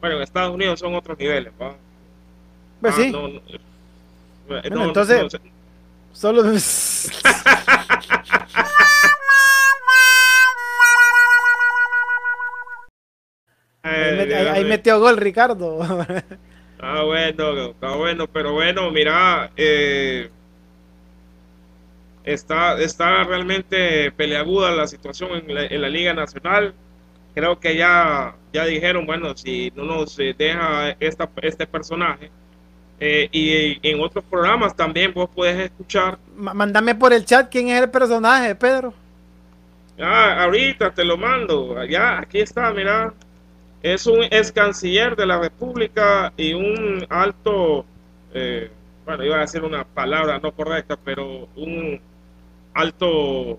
[0.00, 1.52] bueno, en Estados Unidos son otros niveles.
[1.60, 1.76] ¿va?
[2.80, 3.12] Pues ah, sí.
[3.12, 3.28] No,
[4.50, 5.38] eh, no, entonces,
[6.12, 6.42] solo...
[13.82, 15.80] ahí, ahí metió gol Ricardo.
[16.82, 20.30] Ah, bueno, está bueno, pero bueno, mira, eh,
[22.24, 26.72] está, está realmente peleaguda la situación en la, Liga Nacional.
[27.34, 32.30] Creo que ya, ya dijeron, bueno, si no nos deja esta, este personaje,
[33.00, 36.18] eh, y en otros programas también vos puedes escuchar.
[36.36, 38.94] Mándame por el chat quién es el personaje, Pedro.
[39.98, 41.82] Ah, ahorita te lo mando.
[41.84, 43.12] Ya, aquí está, mira
[43.82, 47.84] es un ex canciller de la República y un alto,
[48.34, 48.70] eh,
[49.04, 52.00] bueno, iba a decir una palabra no correcta, pero un
[52.74, 53.58] alto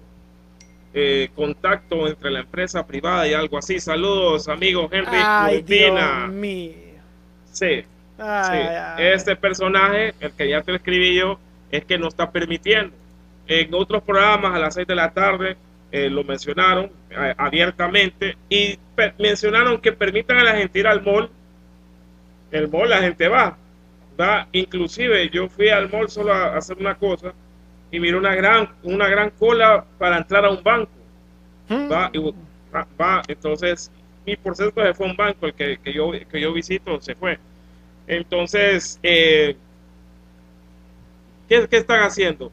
[0.93, 3.79] eh, contacto entre la empresa privada y algo así.
[3.79, 5.65] Saludos, amigo Henry Ay,
[7.51, 7.83] Sí,
[8.97, 11.39] Este personaje, el que ya te escribí yo,
[11.71, 12.95] es que no está permitiendo.
[13.47, 15.57] En otros programas a las 6 de la tarde
[15.91, 18.77] eh, lo mencionaron eh, abiertamente y
[19.17, 21.29] mencionaron que permitan a la gente ir al mall.
[22.51, 23.57] El mall la gente va,
[24.19, 24.47] va.
[24.51, 27.33] Inclusive yo fui al mall solo a hacer una cosa
[27.91, 30.91] y miré una gran, una gran cola para entrar a un banco.
[31.67, 31.91] Hmm.
[31.91, 32.11] Va,
[32.99, 33.91] va, entonces
[34.25, 37.37] mi porcentaje fue un banco el que, que, yo, que yo visito, se fue.
[38.07, 39.55] Entonces, eh,
[41.51, 42.49] ¿Qué, qué están haciendo?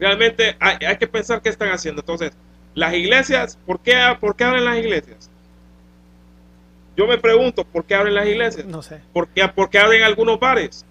[0.00, 2.00] Realmente hay, que pensar qué están haciendo.
[2.00, 2.32] Entonces,
[2.74, 5.30] las iglesias, ¿por qué, ¿por qué abren las iglesias?
[6.96, 8.64] Yo me pregunto, ¿por qué abren las iglesias?
[8.64, 9.02] No sé.
[9.12, 10.86] ¿Por qué, por qué abren algunos bares?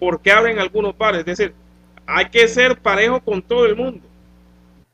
[0.00, 1.20] ¿Por qué abren algunos bares?
[1.20, 1.54] Es decir,
[2.04, 4.04] hay que ser parejo con todo el mundo.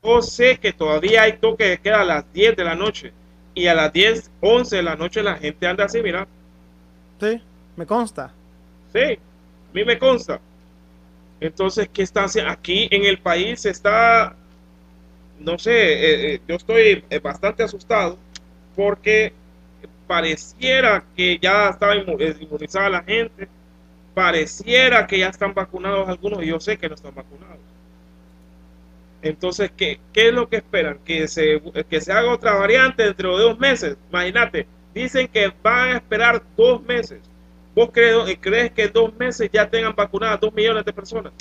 [0.05, 3.15] Yo sé que todavía hay toque de queda a las 10 de la noche
[3.55, 6.29] y a las 10, 11 de la noche la gente anda así, mira.
[7.21, 7.41] Sí,
[7.77, 8.33] me consta.
[8.93, 9.19] Sí, a
[9.73, 10.41] mí me consta.
[11.41, 12.51] Entonces, ¿qué está haciendo?
[12.53, 14.37] Aquí en el país está,
[15.39, 18.19] no sé, eh, eh, yo estoy eh, bastante asustado
[18.75, 19.33] porque
[20.07, 23.49] pareciera que ya estaba inmunizada la gente,
[24.15, 27.61] pareciera que ya están vacunados algunos y yo sé que no están vacunados.
[29.23, 30.99] Entonces, ¿qué, qué es lo que esperan?
[31.05, 33.97] Que se, que se haga otra variante dentro de dos meses.
[34.11, 34.69] Imagínate,
[35.03, 37.21] dicen que van a esperar dos meses
[37.79, 41.33] ¿Vos crees, crees que en dos meses ya tengan vacunadas dos millones de personas?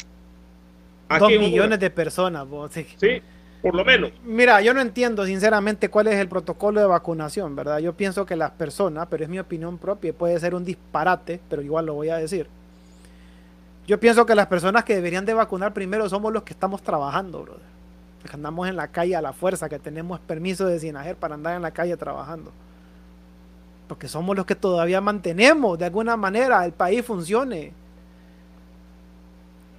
[1.19, 2.71] dos millones de personas, vos.
[2.71, 2.85] Sí.
[2.95, 3.23] sí,
[3.59, 4.11] por lo menos.
[4.23, 7.79] Mira, yo no entiendo sinceramente cuál es el protocolo de vacunación, ¿verdad?
[7.79, 11.63] Yo pienso que las personas, pero es mi opinión propia, puede ser un disparate, pero
[11.63, 12.45] igual lo voy a decir.
[13.87, 17.41] Yo pienso que las personas que deberían de vacunar primero somos los que estamos trabajando,
[17.41, 17.63] brother.
[18.29, 21.55] que andamos en la calle a la fuerza, que tenemos permiso de Sinajer para andar
[21.55, 22.51] en la calle trabajando
[23.87, 27.71] porque somos los que todavía mantenemos de alguna manera el país funcione.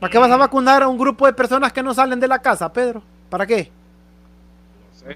[0.01, 2.39] ¿Para qué vas a vacunar a un grupo de personas que no salen de la
[2.39, 3.03] casa, Pedro?
[3.29, 3.71] ¿Para qué?
[4.81, 5.15] No sé, no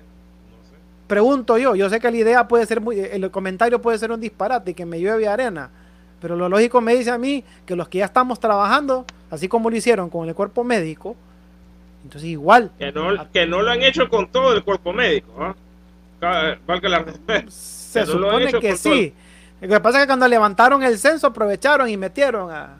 [0.69, 0.77] sé.
[1.07, 4.21] Pregunto yo, yo sé que la idea puede ser muy, el comentario puede ser un
[4.21, 5.71] disparate y que me llueve arena,
[6.21, 9.71] pero lo lógico me dice a mí que los que ya estamos trabajando, así como
[9.71, 11.17] lo hicieron con el cuerpo médico,
[12.05, 12.73] entonces igual.
[12.79, 15.55] Que no, que no lo han hecho con todo el cuerpo médico, ¿ah?
[16.67, 17.05] Valga la
[17.93, 19.15] se supone que sí.
[19.61, 22.79] Lo que pasa es que cuando levantaron el censo aprovecharon y metieron a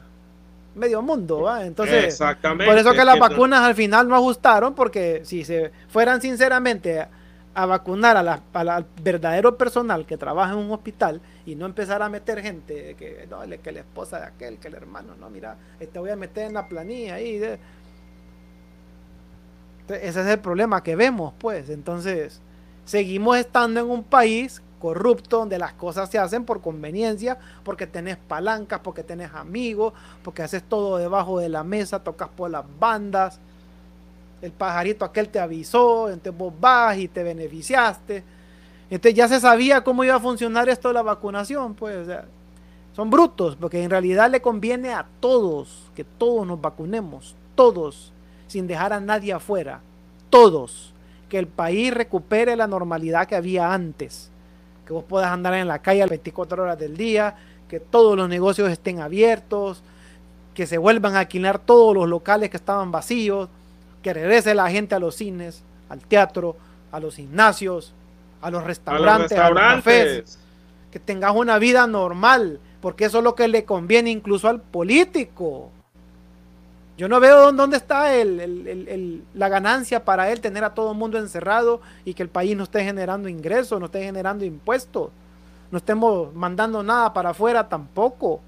[0.75, 2.65] medio mundo, Entonces, Exactamente.
[2.65, 7.05] por eso que las vacunas al final no ajustaron, porque si se fueran sinceramente
[7.53, 12.01] a, vacunar a la, al verdadero personal que trabaja en un hospital y no empezar
[12.01, 15.57] a meter gente que no, que la esposa de aquel, que el hermano, no, mira,
[15.77, 17.35] te voy a meter en la planilla ahí.
[17.35, 17.59] ese
[20.07, 21.69] es el problema que vemos, pues.
[21.69, 22.41] Entonces,
[22.85, 28.17] seguimos estando en un país corrupto, donde las cosas se hacen por conveniencia, porque tenés
[28.17, 29.93] palancas, porque tenés amigos,
[30.25, 33.39] porque haces todo debajo de la mesa, tocas por las bandas,
[34.41, 38.25] el pajarito aquel te avisó, entonces vos vas y te beneficiaste.
[38.89, 42.05] Entonces ya se sabía cómo iba a funcionar esto de la vacunación, pues
[42.93, 48.11] son brutos, porque en realidad le conviene a todos que todos nos vacunemos, todos,
[48.47, 49.79] sin dejar a nadie afuera,
[50.29, 50.93] todos,
[51.29, 54.32] que el país recupere la normalidad que había antes
[54.85, 57.35] que vos puedas andar en la calle las 24 horas del día,
[57.69, 59.81] que todos los negocios estén abiertos,
[60.53, 63.49] que se vuelvan a alquilar todos los locales que estaban vacíos,
[64.01, 66.55] que regrese la gente a los cines, al teatro,
[66.91, 67.93] a los gimnasios,
[68.41, 70.39] a los restaurantes, a los, cafés,
[70.91, 75.71] que tengas una vida normal, porque eso es lo que le conviene incluso al político.
[76.95, 78.11] Yo no veo dónde está
[79.33, 82.63] la ganancia para él tener a todo el mundo encerrado y que el país no
[82.63, 85.09] esté generando ingresos, no esté generando impuestos,
[85.71, 88.41] no estemos mandando nada para afuera tampoco.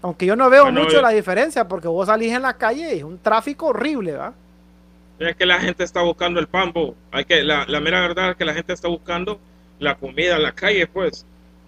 [0.00, 3.04] Aunque yo no veo mucho la diferencia porque vos salís en la calle y es
[3.04, 4.32] un tráfico horrible, ¿va?
[5.18, 6.72] Es que la gente está buscando el pan,
[7.10, 9.38] Hay que, la, mera verdad es que la gente está buscando
[9.78, 11.26] la comida en la calle, pues.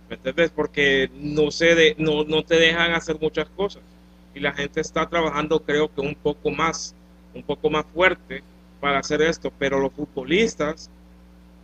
[0.09, 0.51] ¿Me entiendes?
[0.55, 3.83] Porque no, se de, no, no te dejan hacer muchas cosas
[4.39, 6.95] y la gente está trabajando creo que un poco más,
[7.35, 8.43] un poco más fuerte
[8.81, 10.89] para hacer esto, pero los futbolistas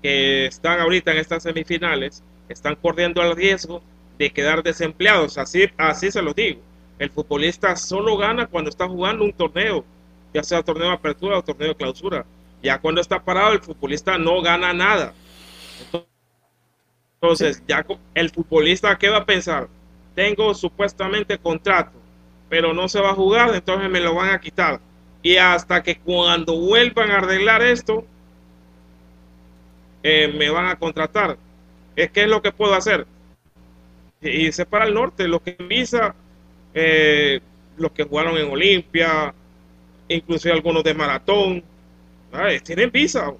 [0.03, 3.81] que están ahorita en estas semifinales están corriendo el riesgo
[4.19, 6.61] de quedar desempleados, así, así se lo digo.
[6.99, 9.85] El futbolista solo gana cuando está jugando un torneo,
[10.33, 12.27] ya sea torneo de apertura o torneo de clausura.
[12.63, 15.15] Ya cuando está parado el futbolista no gana nada.
[17.21, 19.69] Entonces, ya el futbolista, ¿qué va a pensar?
[20.15, 21.99] Tengo supuestamente contrato,
[22.49, 24.81] pero no se va a jugar, entonces me lo van a quitar.
[25.23, 28.05] Y hasta que cuando vuelvan a arreglar esto,
[30.03, 31.39] eh, me van a contratar.
[31.97, 33.07] Es que es lo que puedo hacer.
[34.21, 36.15] Y se para el norte, los que visa,
[36.75, 37.41] eh,
[37.79, 39.35] los que jugaron en Olimpia,
[40.09, 41.65] inclusive algunos de maratón,
[42.63, 43.33] tienen visa.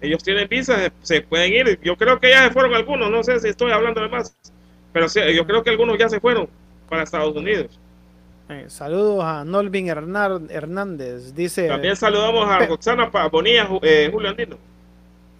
[0.00, 1.80] Ellos tienen visa, se, pueden ir.
[1.82, 4.34] Yo creo que ya se fueron algunos, no sé si estoy hablando de más,
[4.92, 6.48] pero yo creo que algunos ya se fueron
[6.88, 7.79] para Estados Unidos.
[8.50, 11.34] Eh, saludos a Nolvin Hernández.
[11.34, 11.68] Dice.
[11.68, 14.56] También saludamos a Roxana Bonilla, eh, Julio Andino.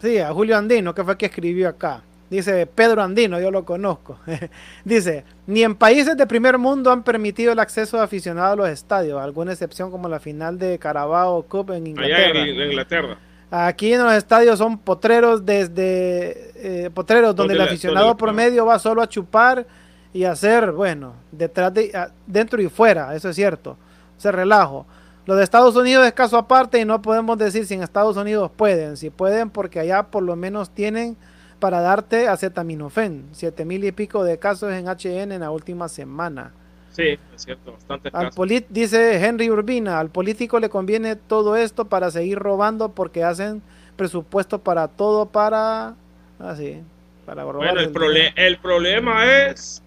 [0.00, 2.02] Sí, a Julio Andino, que fue el que escribió acá.
[2.30, 4.16] Dice Pedro Andino, yo lo conozco.
[4.84, 8.68] Dice, ni en países de primer mundo han permitido el acceso de aficionados a los
[8.68, 12.42] estadios, alguna excepción como la final de Carabao Cup en Inglaterra.
[12.42, 13.18] Allá en Inglaterra.
[13.50, 19.02] Aquí en los estadios son potreros desde eh, potreros donde, el aficionado promedio va solo
[19.02, 19.66] a chupar
[20.12, 21.92] y hacer, bueno, detrás de
[22.26, 23.76] dentro y fuera, eso es cierto.
[24.18, 24.86] Se relajo.
[25.26, 28.50] Los de Estados Unidos es caso aparte y no podemos decir si en Estados Unidos
[28.54, 31.16] pueden, si pueden porque allá por lo menos tienen
[31.60, 36.52] para darte acetaminofén, siete mil y pico de casos en HN en la última semana.
[36.90, 38.30] Sí, es cierto, bastante al
[38.68, 43.62] Dice Henry Urbina, al político le conviene todo esto para seguir robando porque hacen
[43.94, 45.94] presupuesto para todo para...
[46.40, 46.82] Así,
[47.26, 47.74] para robar.
[47.74, 49.82] Bueno, el, el problema es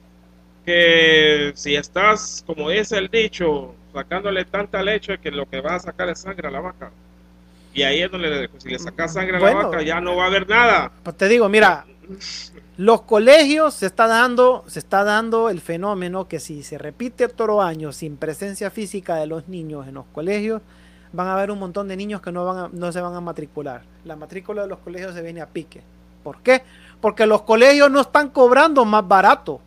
[0.65, 5.79] que si estás, como dice el dicho, sacándole tanta leche que lo que va a
[5.79, 6.91] sacar es sangre a la vaca.
[7.73, 10.27] Y ahí es donde si le sacas sangre a la vaca ya no va a
[10.27, 10.91] haber nada.
[11.03, 11.85] Pues te digo, mira,
[12.77, 17.61] los colegios se está dando, se está dando el fenómeno que si se repite otro
[17.61, 20.61] año sin presencia física de los niños en los colegios,
[21.11, 23.83] van a haber un montón de niños que no van no se van a matricular.
[24.05, 25.81] La matrícula de los colegios se viene a pique.
[26.23, 26.63] ¿Por qué?
[27.01, 29.59] Porque los colegios no están cobrando más barato.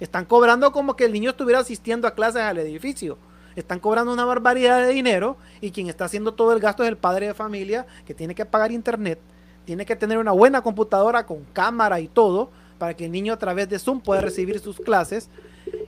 [0.00, 3.18] Están cobrando como que el niño estuviera asistiendo a clases al edificio
[3.56, 6.98] están cobrando una barbaridad de dinero y quien está haciendo todo el gasto es el
[6.98, 9.18] padre de familia que tiene que pagar internet,
[9.64, 13.38] tiene que tener una buena computadora con cámara y todo para que el niño a
[13.38, 15.30] través de Zoom pueda recibir sus clases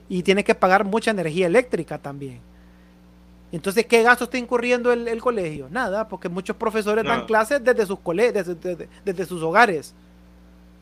[0.09, 2.41] y tiene que pagar mucha energía eléctrica también.
[3.51, 5.67] Entonces, ¿qué gasto está incurriendo el, colegio?
[5.71, 9.93] Nada, porque muchos profesores dan clases desde sus, desde, desde sus hogares.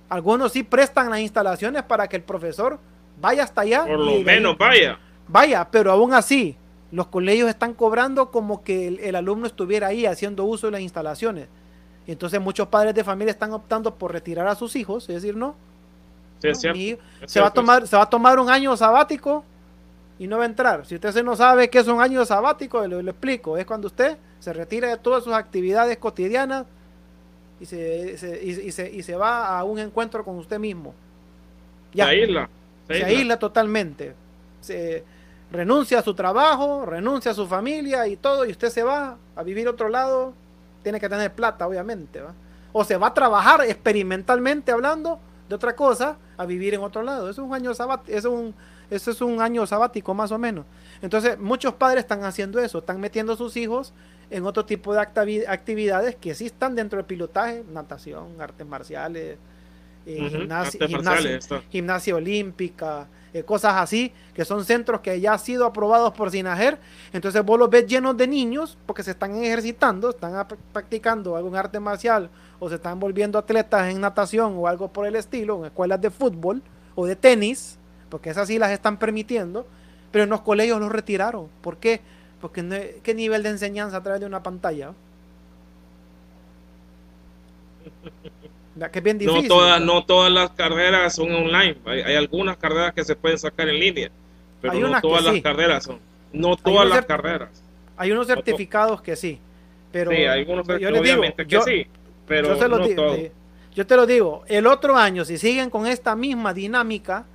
[0.09, 2.79] Algunos sí prestan las instalaciones para que el profesor
[3.19, 3.85] vaya hasta allá.
[3.85, 4.99] Por lo menos vaya.
[5.27, 6.55] Vaya, pero aún así,
[6.91, 11.47] los colegios están cobrando como que el, alumno estuviera ahí haciendo uso de las instalaciones.
[12.05, 15.35] Y entonces muchos padres de familia están optando por retirar a sus hijos, es decir,
[15.35, 15.55] no.
[16.39, 19.43] se, va a tomar, se va a tomar un año sabático
[20.17, 20.85] y no va a entrar.
[20.85, 23.57] Si usted no sabe qué es un año sabático, le, lo explico.
[23.57, 26.65] Es cuando usted se retira de todas sus actividades cotidianas
[27.59, 30.93] y se, y, se, y se va a un encuentro con usted mismo.
[31.93, 32.05] Ya.
[32.05, 32.49] Se aísla.
[32.87, 33.37] Se, aísla.
[33.37, 34.15] totalmente.
[34.61, 35.03] Se,
[35.51, 39.43] renuncia a su trabajo, renuncia a su familia y todo, y usted se va a
[39.43, 40.33] vivir otro lado,
[40.83, 42.21] tiene que tener plata, obviamente,
[42.73, 45.19] O se va a trabajar experimentalmente hablando
[45.49, 47.29] de otra cosa a vivir en otro lado.
[47.29, 48.53] Es un año sabático, es un,
[48.89, 50.65] eso es un año sabático más o menos.
[51.01, 53.93] Entonces, muchos padres están haciendo eso, están metiendo a sus hijos
[54.29, 59.37] en otro tipo de actividades que sí están dentro del pilotaje, natación, artes marciales,
[60.07, 61.39] eh,
[61.69, 66.77] gimnasia olímpica, eh, cosas así, que son centros que ya han sido aprobados por Sinajer.
[67.11, 71.79] Entonces vos los ves llenos de niños porque se están ejercitando, están practicando algún arte
[71.79, 72.29] marcial
[72.59, 76.09] o se están volviendo atletas en natación o algo por el estilo, en escuelas de
[76.09, 76.61] fútbol
[76.95, 77.77] o de tenis,
[78.09, 79.67] porque esas sí las están permitiendo,
[80.11, 81.49] pero en los colegios los retiraron.
[81.61, 81.99] ¿Por qué?
[82.39, 84.93] Porque ¿qué nivel de enseñanza a través de una pantalla?
[88.91, 91.77] Que bien difícil, no, todas, no todas las carreras son online.
[91.85, 94.11] Hay, algunas carreras que se pueden sacar en línea,
[94.61, 95.99] pero no todas las carreras son.
[96.33, 97.49] No todas las carreras.
[97.97, 99.39] Hay unos certificados que sí,
[99.91, 101.87] pero sí, hay algunos yo obviamente que sí,
[102.27, 103.15] pero yo, no digo,
[103.73, 107.25] yo te lo digo, el otro año si siguen con esta misma dinámica,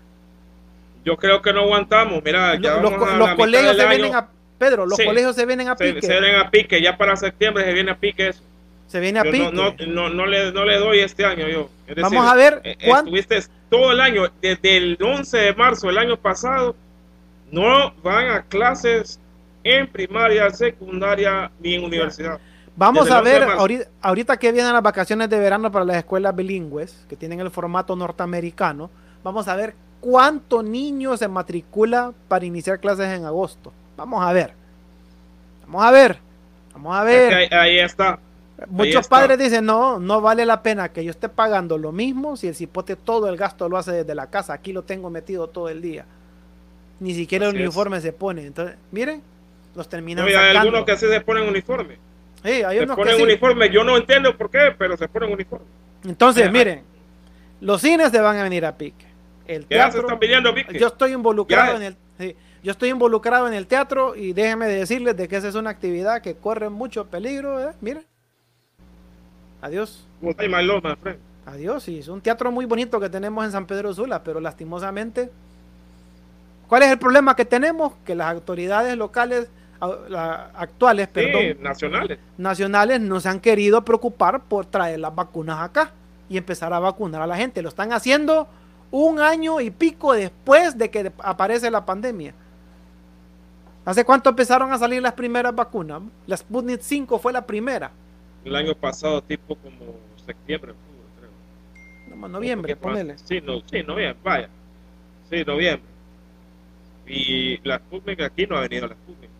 [1.04, 2.22] yo creo que no aguantamos.
[2.22, 4.28] Mira, ya los, los colegios se vienen a
[4.58, 6.00] Pedro, los colegios se vienen a pique.
[6.02, 8.42] Se, vienen a pique, ya para septiembre se viene a pique eso.
[8.92, 9.24] Se viene a.
[9.24, 11.70] No, no, no, le, no le doy este año yo.
[11.96, 12.60] Vamos a ver.
[12.62, 16.76] Eh, estuviste todo el año, desde el 11 de marzo del año pasado,
[17.50, 19.18] no van a clases
[19.64, 22.38] en primaria, secundaria ni en universidad.
[22.76, 27.06] Vamos a ver, ahorita, ahorita, que vienen las vacaciones de verano para las escuelas bilingües,
[27.08, 28.90] que tienen el formato norteamericano,
[29.24, 33.72] vamos a ver cuánto niños se matricula para iniciar clases en agosto.
[33.96, 34.52] Vamos a ver.
[35.64, 36.18] Vamos a ver.
[36.74, 37.54] Vamos a ver.
[37.54, 38.18] ahí está.
[38.68, 42.48] Muchos padres dicen, no, no vale la pena que yo esté pagando lo mismo si
[42.48, 44.52] el cipote todo el gasto lo hace desde la casa.
[44.52, 46.04] Aquí lo tengo metido todo el día.
[47.00, 48.46] Ni siquiera el uniforme se pone.
[48.46, 49.22] Entonces, miren,
[49.74, 51.96] los terminan Hay algunos que así se ponen uniforme.
[52.44, 53.70] Sí, hay se ponen uniforme.
[53.70, 55.66] Yo no entiendo por qué, pero se ponen uniforme.
[56.04, 56.82] Entonces, miren,
[57.60, 59.06] los cines se van a venir a pique.
[59.46, 60.06] El teatro,
[60.72, 62.36] Yo estoy involucrado en el...
[62.62, 66.22] yo estoy involucrado en el teatro y déjenme decirles de que esa es una actividad
[66.22, 67.60] que corre mucho peligro.
[67.60, 67.72] ¿eh?
[67.80, 68.04] Miren,
[69.62, 70.06] Adiós.
[71.46, 75.30] Adiós, sí, es un teatro muy bonito que tenemos en San Pedro Sula, pero lastimosamente,
[76.68, 77.94] ¿cuál es el problema que tenemos?
[78.04, 79.48] Que las autoridades locales
[80.54, 82.18] actuales, perdón, nacionales.
[82.38, 85.92] nacionales no se han querido preocupar por traer las vacunas acá.
[86.28, 87.60] y empezar a vacunar a la gente.
[87.60, 88.48] Lo están haciendo
[88.90, 92.32] un año y pico después de que aparece la pandemia.
[93.84, 96.00] ¿Hace cuánto empezaron a salir las primeras vacunas?
[96.26, 97.90] La Sputnik 5 fue la primera.
[98.44, 100.72] El año pasado, tipo como septiembre,
[101.18, 102.16] creo.
[102.16, 103.18] No, noviembre, ponele.
[103.18, 104.48] Sí, no, sí, noviembre, vaya.
[105.30, 105.88] Sí, noviembre.
[107.06, 109.30] Y la Sputnik aquí no ha venido la Sputnik.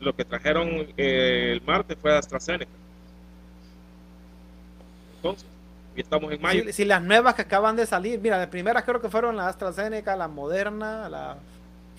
[0.00, 2.70] Lo que trajeron eh, el martes fue AstraZeneca.
[5.16, 5.46] Entonces,
[5.94, 6.72] y estamos en mayo.
[6.72, 10.16] Si, las nuevas que acaban de salir, mira, las primeras creo que fueron la AstraZeneca,
[10.16, 11.36] la Moderna, la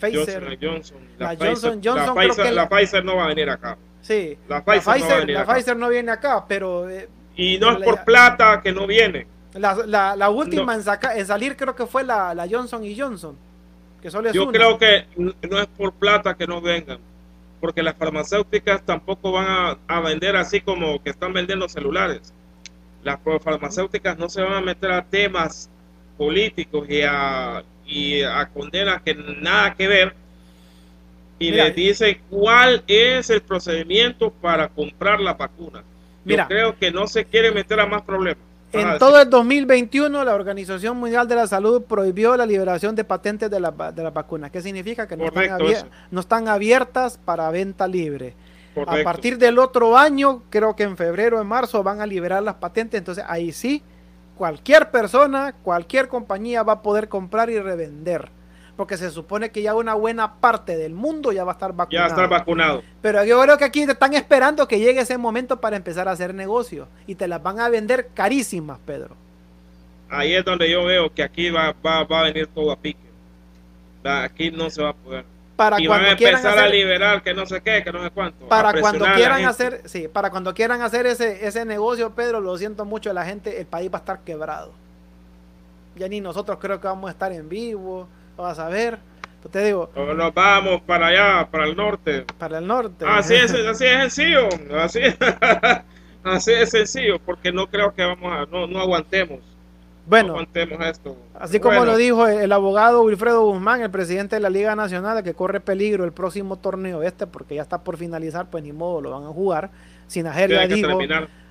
[0.02, 0.43] Pfizer.
[0.43, 2.16] la Johnson, la, Johnson, Johnson.
[2.16, 3.78] La Pfizer, la, Pfizer, no va a venir acá.
[4.02, 6.89] Sí, la Pfizer, no, la Pfizer no viene acá, pero.
[6.89, 9.28] Eh, y no es por plata que no viene.
[9.54, 10.82] La, última en,
[11.16, 13.38] en, salir creo que fue la, Johnson y Johnson.
[14.02, 16.99] Que solo Yo creo que no es por plata que no vengan,
[17.60, 22.34] porque las farmacéuticas tampoco van a, vender así como que están vendiendo celulares.
[23.04, 25.70] Las farmacéuticas no se van a meter a temas
[26.18, 30.16] políticos y a, y a condenas que nada que ver
[31.38, 35.84] y les dice cuál es el procedimiento para comprar la vacuna.
[36.24, 38.44] Yo creo que no se quiere meter a más problemas.
[38.72, 43.50] En todo el 2021, la Organización Mundial de la Salud prohibió la liberación de patentes
[43.50, 44.50] de la, de la vacuna.
[44.50, 45.08] ¿Qué significa?
[45.08, 45.60] Que no están,
[46.12, 48.34] no están, abiertas para venta libre.
[48.88, 52.44] A partir del otro año, creo que en febrero o en marzo van a liberar
[52.44, 53.00] las patentes.
[53.00, 53.84] Entonces ahí sí,
[54.42, 58.30] cualquier persona, cualquier compañía va a poder comprar y revender
[58.76, 61.92] porque se supone que ya una buena parte del mundo ya va a estar vacunado.
[61.92, 62.84] Ya va a estar vacunado.
[63.04, 66.14] Pero yo creo que aquí te están esperando que llegue ese momento para empezar a
[66.14, 69.16] hacer negocio y te las van a vender carísimas, Pedro.
[70.10, 72.98] Ahí es donde yo veo que aquí va, va, a venir todo a pique.
[74.04, 75.26] Aquí no se va a poder.
[75.62, 78.09] Para y cuando van a empezar a liberar que no sé qué, que no sé
[78.09, 78.47] cuánto.
[78.47, 82.84] Para cuando quieran hacer, sí, para cuando quieran hacer ese, ese negocio, Pedro, lo siento
[82.84, 84.72] mucho, la gente, el país va a estar quebrado.
[85.95, 88.07] Ya ni nosotros creo que vamos a estar en vivo
[88.41, 88.97] vas a ver.
[89.41, 89.89] Pues te digo.
[89.95, 92.26] nos vamos para allá, para el norte.
[92.38, 93.05] Para el norte.
[93.07, 94.49] Así es, así es sencillo.
[94.80, 94.99] Así,
[96.24, 99.39] así es sencillo, porque no creo que vamos a, no, no aguantemos.
[100.06, 100.36] Bueno,
[100.86, 101.16] esto.
[101.39, 105.34] así como lo dijo el, abogado Wilfredo Guzmán, el presidente de la Liga Nacional, que
[105.34, 109.12] corre peligro el próximo torneo este, porque ya está por finalizar, pues ni modo, lo
[109.12, 109.70] van a jugar.
[110.08, 110.99] Sin ya dijo,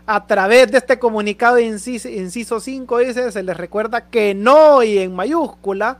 [0.06, 4.82] a través de este comunicado de inciso, inciso 5, dice, se les recuerda que no
[4.82, 5.98] y en mayúscula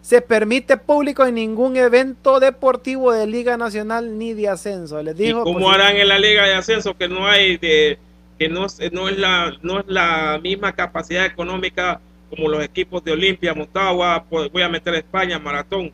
[0.00, 5.02] se permite público en ningún evento deportivo de Liga Nacional ni de ascenso.
[5.02, 7.98] Les digo, ¿Y cómo harán en la Liga de Ascenso que no hay de
[8.38, 13.12] que no, no es la no es la misma capacidad económica como los equipos de
[13.12, 15.90] Olimpia, Motagua, pues, voy a meter a España, Maratón.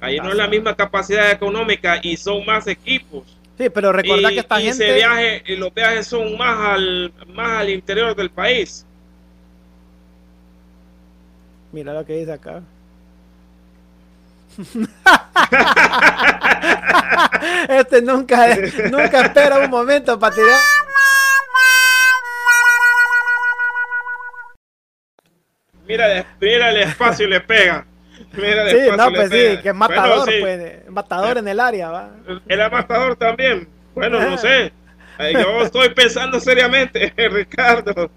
[0.00, 3.22] Ahí no es la misma capacidad económica y son más equipos.
[3.56, 8.16] Sí, pero recordad que esta gente viaje, los viajes son más al más al interior
[8.16, 8.84] del país.
[11.72, 12.62] Mira lo que dice acá.
[17.68, 18.56] este nunca,
[18.90, 20.58] nunca espera un momento para tirar.
[25.86, 27.86] Mira, mira el espacio y le pega.
[28.32, 32.10] Mira sí, no, pues sí, que es matador, pues, matador en el área, va.
[32.48, 33.68] Era matador también.
[33.94, 34.72] Bueno, no sé.
[35.32, 38.10] Yo estoy pensando seriamente, Ricardo.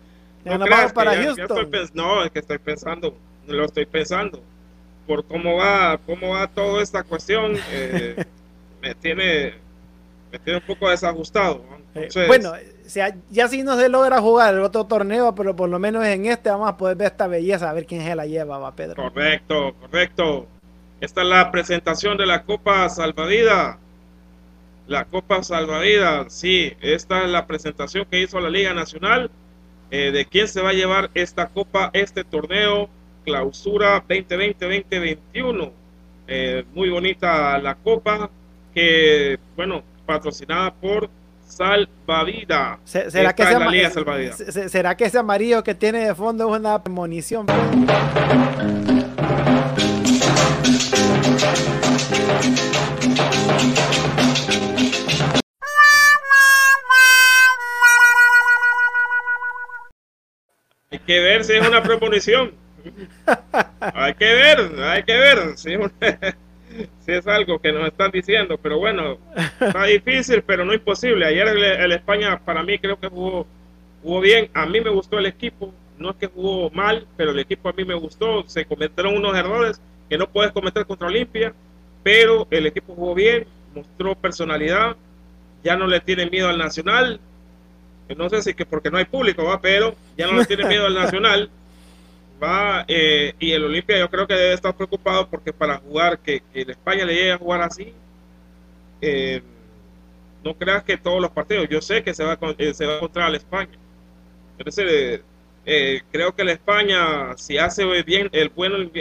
[0.43, 1.70] No, no para Houston.
[1.93, 4.41] no, es que estoy pensando, lo estoy pensando
[5.05, 8.26] por cómo va, cómo va toda esta cuestión, eh,
[8.82, 9.55] me tiene
[10.32, 11.63] me tiene un poco desajustado.
[11.95, 12.53] Eh, bueno,
[13.29, 16.49] ya si no se logra jugar el otro torneo, pero por lo menos en este
[16.49, 18.95] vamos a poder ver esta belleza, a ver quién se la lleva, va Pedro.
[18.95, 20.47] Correcto, correcto.
[20.99, 23.77] Esta es la presentación de la Copa Salvadida.
[24.88, 29.29] La Copa Salvadida, sí, esta es la presentación que hizo la Liga Nacional
[29.91, 32.89] eh, de quién se va a llevar esta Copa, este torneo
[33.27, 35.71] clausura 2020-2021.
[36.29, 38.29] Eh, muy bonita la copa
[38.73, 41.09] que, bueno, patrocinada por
[41.47, 42.79] Salvavida.
[42.83, 47.47] ¿Será que, ese, ¿Será que ese amarillo que tiene de fondo es una premonición?
[60.91, 62.67] Hay que ver si es una premonición
[63.79, 66.35] hay que ver, hay que ver si, es
[67.25, 69.17] algo que nos están diciendo, pero bueno,
[69.59, 71.25] está difícil, pero no imposible.
[71.25, 73.45] Ayer el, España para mí creo que jugó,
[74.03, 77.39] jugó bien, a mí me gustó el equipo, no es que jugó mal, pero el
[77.39, 81.53] equipo a mí me gustó, se cometieron unos errores que no puedes cometer contra Olimpia,
[82.03, 84.95] pero el equipo jugó bien, mostró personalidad,
[85.63, 87.19] ya no le tiene miedo al Nacional,
[88.15, 89.59] no sé si que porque no hay público, ¿va?
[89.59, 91.49] pero ya no le tiene miedo al Nacional
[92.41, 96.41] Va, eh, y el Olimpia yo creo que debe estar preocupado porque para jugar, que,
[96.53, 97.93] que España le llegue a jugar así,
[99.01, 99.41] eh,
[100.43, 102.95] no creas que todos los partidos, yo sé que se va, eh, se va a
[102.97, 103.71] encontrar la España.
[104.57, 105.21] Entonces,
[106.11, 108.91] creo que la España, si hace bien el buen,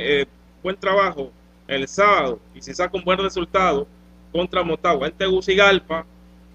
[0.62, 1.30] buen trabajo
[1.68, 3.86] el sábado y si saca un buen resultado
[4.32, 6.06] contra Motagua en Tegucigalpa,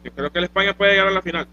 [0.04, 1.48] yo creo que la España puede llegar a la final.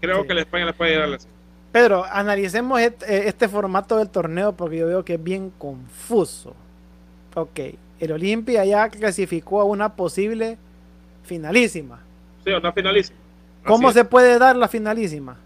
[0.00, 1.33] Creo que la España le puede llegar a la final.
[1.74, 6.54] Pedro, analicemos eh, este, formato del torneo porque yo veo que es bien confuso.
[7.34, 7.58] Ok,
[7.98, 10.56] el Olimpia ya clasificó a una posible
[11.24, 11.98] finalísima.
[12.44, 13.18] Sí, una finalísima.
[13.66, 15.36] ¿Cómo se puede dar la finalísima?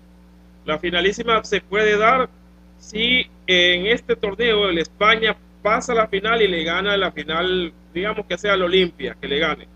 [0.67, 2.29] La finalísima se puede dar
[2.77, 7.73] si en este torneo el España pasa a la final y le gana la final,
[7.95, 9.67] digamos que sea el Olimpia, que le gane.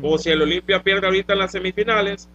[0.00, 2.26] O si el Olimpia pierde ahorita en las semifinales,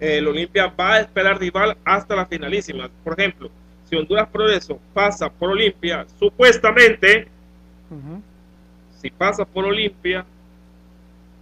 [0.00, 2.88] el Olimpia va a esperar rival hasta la finalísima.
[3.04, 3.50] Por ejemplo,
[3.84, 7.28] si Honduras Progreso pasa por Olimpia, supuestamente,
[9.00, 10.24] si pasa por Olimpia,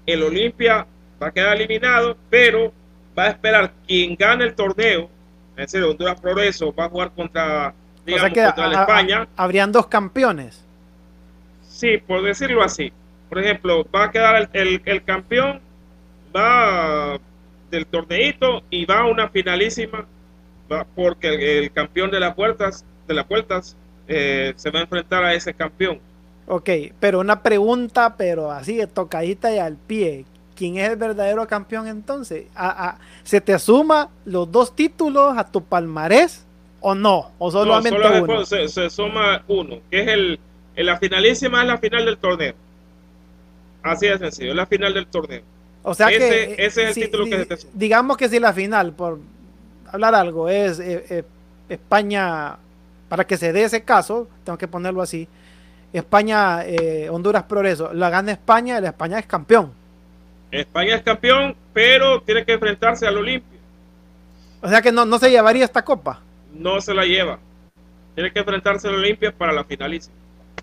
[0.07, 0.87] el Olimpia
[1.23, 2.73] va a quedar eliminado, pero
[3.17, 5.09] va a esperar quien gane el torneo,
[5.57, 9.29] es decir, Honduras Progreso va a jugar contra, digamos, contra la España.
[9.37, 10.65] habrían dos campeones.
[11.69, 12.93] Sí, por decirlo así.
[13.29, 15.61] Por ejemplo, va a quedar el, el campeón,
[16.35, 17.19] va
[17.71, 20.07] del torneito y va a una finalísima
[20.95, 25.35] porque el, campeón de las puertas de las puertas eh, se va a enfrentar a
[25.35, 25.99] ese campeón.
[26.47, 30.25] Ok, pero una pregunta, pero así de tocadita y al pie.
[30.57, 32.47] ¿Quién es el verdadero campeón entonces?
[32.57, 36.45] ¿A, ¿Se te suma los dos títulos a tu palmarés
[36.81, 37.31] o no?
[37.39, 38.45] ¿O solamente uno?
[38.45, 40.41] Se, suma uno, que es el,
[40.75, 42.55] la finalísima es la final del torneo.
[43.83, 45.43] Así de sencillo, es la final del torneo.
[45.83, 46.55] O sea que.
[46.59, 49.19] Ese es el título que Digamos que si la final, por
[49.87, 51.25] hablar algo, es eh, eh,
[51.69, 52.57] España,
[53.09, 55.29] para que se dé ese caso, tengo que ponerlo así.
[55.93, 59.73] España, eh, Honduras Progreso, la gana España, el España es campeón.
[60.51, 63.59] España es campeón, pero tiene que enfrentarse al Olimpia.
[64.61, 66.21] O sea que no, no se llevaría esta copa.
[66.53, 67.39] No se la lleva.
[68.15, 70.15] Tiene que enfrentarse al Olimpia para la finalísima.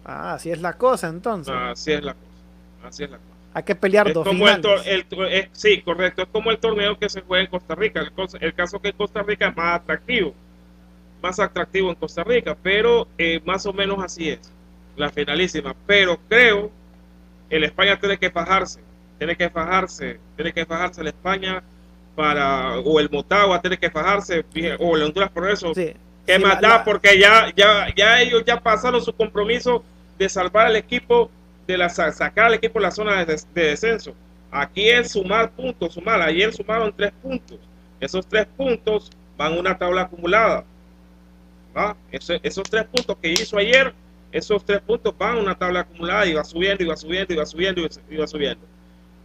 [0.04, 1.54] Ah, así es la cosa entonces.
[1.56, 2.88] Así es la cosa.
[2.88, 3.35] Así es la cosa.
[3.56, 6.24] Hay que pelear dos como el, Sí, correcto.
[6.24, 8.02] Es como el torneo que se juega en Costa Rica.
[8.42, 10.36] El, caso que en Costa Rica es más atractivo.
[11.24, 12.58] Más atractivo en Costa Rica.
[12.62, 14.52] Pero eh, más o menos así es.
[14.98, 15.74] La finalísima.
[15.88, 16.70] Pero creo
[17.50, 18.82] el España tiene que fajarse.
[19.18, 20.20] Tiene que fajarse.
[20.36, 21.64] Tiene que fajarse la España
[22.14, 22.80] para.
[22.80, 24.44] O el Motagua tiene que fajarse.
[24.80, 25.74] O el Honduras Progreso.
[25.74, 25.94] Sí.
[26.28, 29.82] Que más da porque ya, ya, ya ellos ya pasaron su compromiso
[30.18, 31.32] de salvar al equipo
[31.68, 34.14] de la, sacar al equipo de la zona de, descenso.
[34.52, 36.22] Aquí es sumar puntos, sumar.
[36.22, 37.60] Ayer sumaron tres puntos.
[38.00, 40.64] Esos tres puntos van a una tabla acumulada.
[42.12, 43.94] esos tres puntos que hizo ayer,
[44.32, 47.38] esos tres puntos van a una tabla acumulada y va subiendo, y va subiendo, y
[47.38, 48.66] va subiendo, y va subiendo.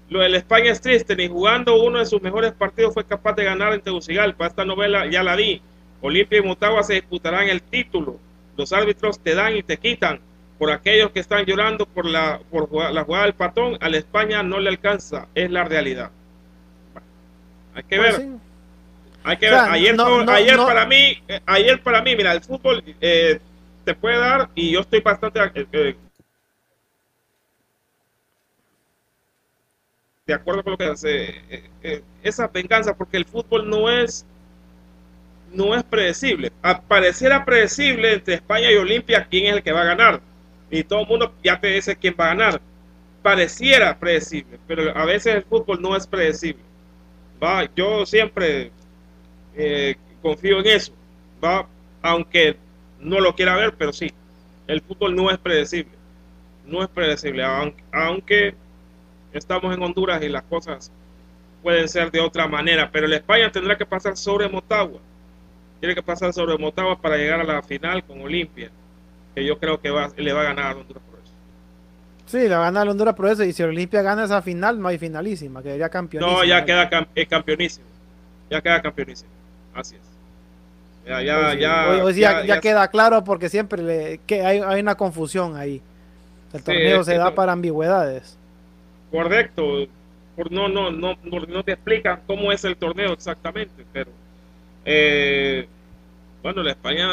[0.09, 3.45] Lo del España es triste, ni jugando uno de sus mejores partidos fue capaz de
[3.45, 4.47] ganar en Tegucigalpa.
[4.47, 5.62] Esta novela ya la vi.
[6.01, 8.18] Olimpia y Motagua se disputarán el título.
[8.57, 10.20] Los árbitros te dan y te quitan
[10.61, 14.42] por aquellos que están llorando por la, por la jugada del patón, a la España
[14.42, 16.11] no le alcanza, es la realidad.
[17.74, 18.28] hay que pues ver.
[19.24, 19.58] Hay que ver.
[19.58, 19.96] Ayer,
[20.28, 23.40] ayer para mí, eh, ayer para mí, mira, el fútbol eh,
[23.86, 25.40] te puede dar y yo estoy bastante
[25.72, 25.96] eh,
[30.26, 31.70] de acuerdo con lo que hace
[32.22, 34.26] esa venganza, porque el fútbol no es
[35.54, 36.52] no es predecible.
[36.86, 40.29] Pareciera predecible entre España y Olimpia quién es el que va a ganar
[40.70, 42.60] y todo el mundo ya te dice quién va a ganar.
[43.22, 46.62] Pareciera predecible, pero a veces el fútbol no es predecible.
[47.42, 47.68] ¿va?
[47.74, 48.70] Yo siempre
[49.54, 50.92] eh, confío en eso,
[51.42, 51.66] ¿va?
[52.02, 52.56] aunque
[53.00, 54.10] no lo quiera ver, pero sí,
[54.66, 55.92] el fútbol no es predecible.
[56.66, 58.54] No es predecible, aunque, aunque
[59.32, 60.92] estamos en Honduras y las cosas
[61.62, 65.00] pueden ser de otra manera, pero el España tendrá que pasar sobre Motagua.
[65.80, 68.70] Tiene que pasar sobre Motagua para llegar a la final con Olimpia
[69.34, 71.34] que yo creo que va, le va a ganar a Honduras Progreso.
[72.26, 74.88] Sí, le va a ganar a Honduras Progreso y si Olimpia gana esa final, no
[74.88, 76.38] hay finalísima, quedaría campeonísimo.
[76.38, 77.86] No, ya queda eh, campeonísimo.
[78.50, 79.30] Ya queda campeonísimo.
[79.74, 80.10] Así es.
[81.06, 85.80] Ya, ya, ya, ya, queda claro porque siempre le, que hay, hay una confusión ahí.
[86.52, 88.36] El torneo se da para ambigüedades.
[89.10, 89.86] Correcto.
[90.36, 94.10] Por, no, no, no, no, te explican cómo es el torneo exactamente, pero
[94.84, 95.66] eh,
[96.42, 97.06] bueno, la España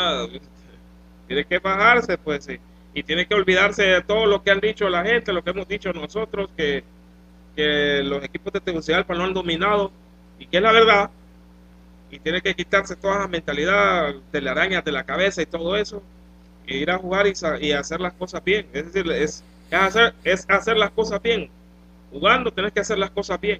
[1.28, 2.58] tiene que bajarse, pues sí.
[2.94, 5.68] Y tiene que olvidarse de todo lo que han dicho la gente, lo que hemos
[5.68, 6.84] dicho nosotros, que,
[8.04, 9.92] los equipos de Tegucigalpa no han dominado,
[10.40, 11.10] y que es la verdad.
[12.12, 16.02] Y tiene que quitarse toda la mentalidad de araña de la cabeza y todo eso.
[16.68, 18.68] ir a jugar y, hacer las cosas bien.
[18.74, 21.50] Es decir, es, hacer, es hacer las cosas bien.
[22.12, 23.60] Jugando tenés que hacer las cosas bien.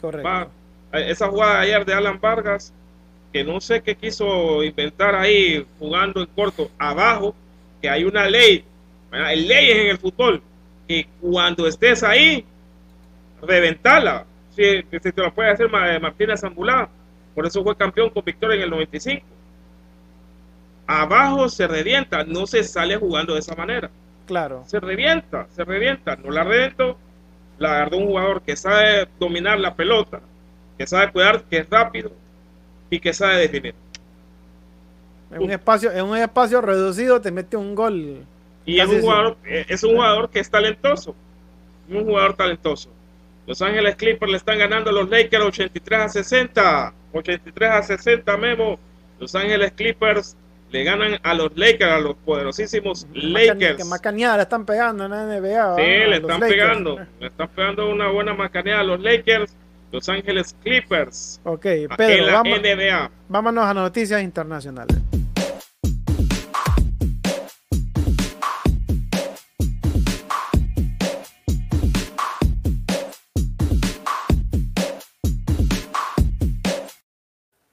[0.00, 0.50] Correcto.
[0.92, 2.72] esa jugada ayer de Alan Vargas,
[3.34, 7.34] que no sé qué quiso inventar ahí jugando en corto, abajo,
[7.82, 8.64] que hay una ley,
[9.10, 10.40] hay leyes en el fútbol,
[10.86, 12.44] que cuando estés ahí,
[13.42, 14.24] reventala.
[14.50, 16.88] Si, te lo puede hacer Martínez Zambulá,
[17.34, 19.26] por eso fue campeón con victoria en el 95
[20.86, 23.90] abajo se revienta, no se sale jugando de esa manera.
[24.26, 24.62] Claro.
[24.66, 26.14] Se revienta, se revienta.
[26.16, 26.98] No la reventó,
[27.58, 30.20] la agarró un jugador que sabe dominar la pelota,
[30.76, 32.12] que sabe cuidar, que es rápido
[32.94, 33.74] y que sabe definir.
[35.32, 38.24] En un espacio, en un espacio reducido te mete un gol.
[38.64, 41.14] Y es un, jugador, eh, es un jugador que es talentoso.
[41.88, 42.88] Un jugador talentoso.
[43.46, 46.94] Los Ángeles Clippers le están ganando a los Lakers 83 a 60.
[47.12, 48.78] 83 a 60, Memo.
[49.18, 50.36] Los Ángeles Clippers
[50.70, 53.76] le ganan a los Lakers, a los poderosísimos Lakers.
[53.76, 55.76] Que macaneada le están pegando en la NBA.
[55.76, 57.00] Sí, le están pegando.
[57.18, 59.52] Le están pegando una buena macaneada a los Lakers.
[59.94, 61.40] Los Ángeles Clippers.
[61.44, 61.66] Ok,
[61.96, 63.10] Pedro, la NBA.
[63.28, 64.98] vámonos a noticias internacionales.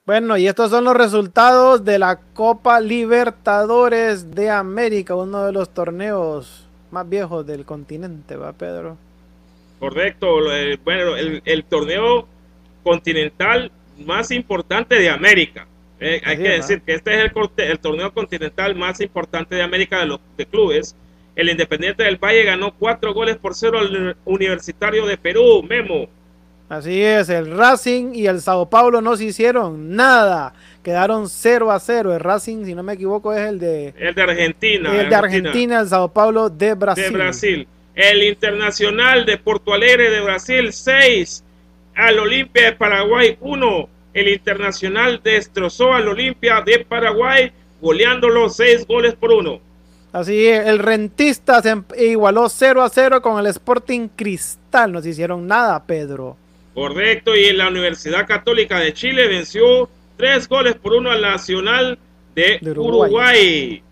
[0.06, 5.70] Bueno, y estos son los resultados de la Copa Libertadores de América, uno de los
[5.70, 8.96] torneos más viejos del continente, ¿va, Pedro?
[9.82, 10.38] Correcto,
[10.84, 12.28] bueno, el, torneo
[12.84, 13.72] continental
[14.06, 15.66] más importante de América.
[15.98, 19.98] Eh, hay que decir que este es el, el, torneo continental más importante de América
[19.98, 20.94] de los de clubes.
[21.34, 26.08] El Independiente del Valle ganó cuatro goles por cero al Universitario de Perú, Memo.
[26.68, 30.54] Así es, el Racing y el Sao Paulo no se hicieron nada.
[30.84, 32.14] Quedaron 0 a 0.
[32.14, 33.94] El Racing, si no me equivoco, es el de.
[33.98, 35.00] El de Argentina.
[35.00, 37.04] El de Argentina, el Sao Paulo de Brasil.
[37.04, 37.68] De Brasil.
[37.94, 41.44] El Internacional de Porto Alegre de Brasil, 6.
[41.94, 43.88] Al Olimpia de Paraguay, 1.
[44.14, 49.60] El Internacional destrozó al Olimpia de Paraguay, goleándolo 6 goles por 1.
[50.12, 54.92] Así es, el Rentista se em, igualó 0 a 0 con el Sporting Cristal.
[54.92, 56.36] No se hicieron nada, Pedro.
[56.74, 61.98] Correcto, y en la Universidad Católica de Chile venció tres goles por uno al Nacional
[62.34, 63.82] de, Uruguay.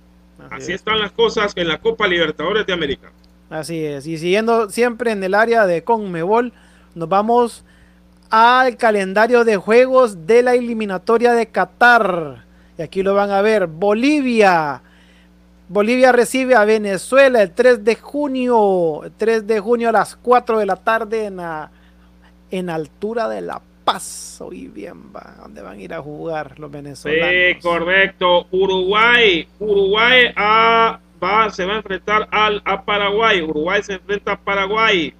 [0.50, 3.12] Así, están las cosas en la Copa Libertadores de América.
[3.50, 6.52] Así es, y siguiendo siempre en el área de Conmebol,
[6.94, 7.64] nos vamos
[8.30, 12.44] al calendario de juegos de la eliminatoria de Qatar.
[12.78, 14.82] Y aquí lo van a ver, Bolivia.
[15.68, 20.58] Bolivia recibe a Venezuela el 3 de junio, el 3 de junio a las 4
[20.58, 21.70] de la tarde en la
[22.50, 24.40] en altura de La Paz.
[24.40, 27.28] Hoy bien va, donde van a ir a jugar los venezolanos.
[27.28, 28.46] Sí, correcto.
[28.50, 33.42] Uruguay, Uruguay a, va, se va a enfrentar al, a Paraguay.
[33.42, 35.14] Uruguay se enfrenta a Paraguay.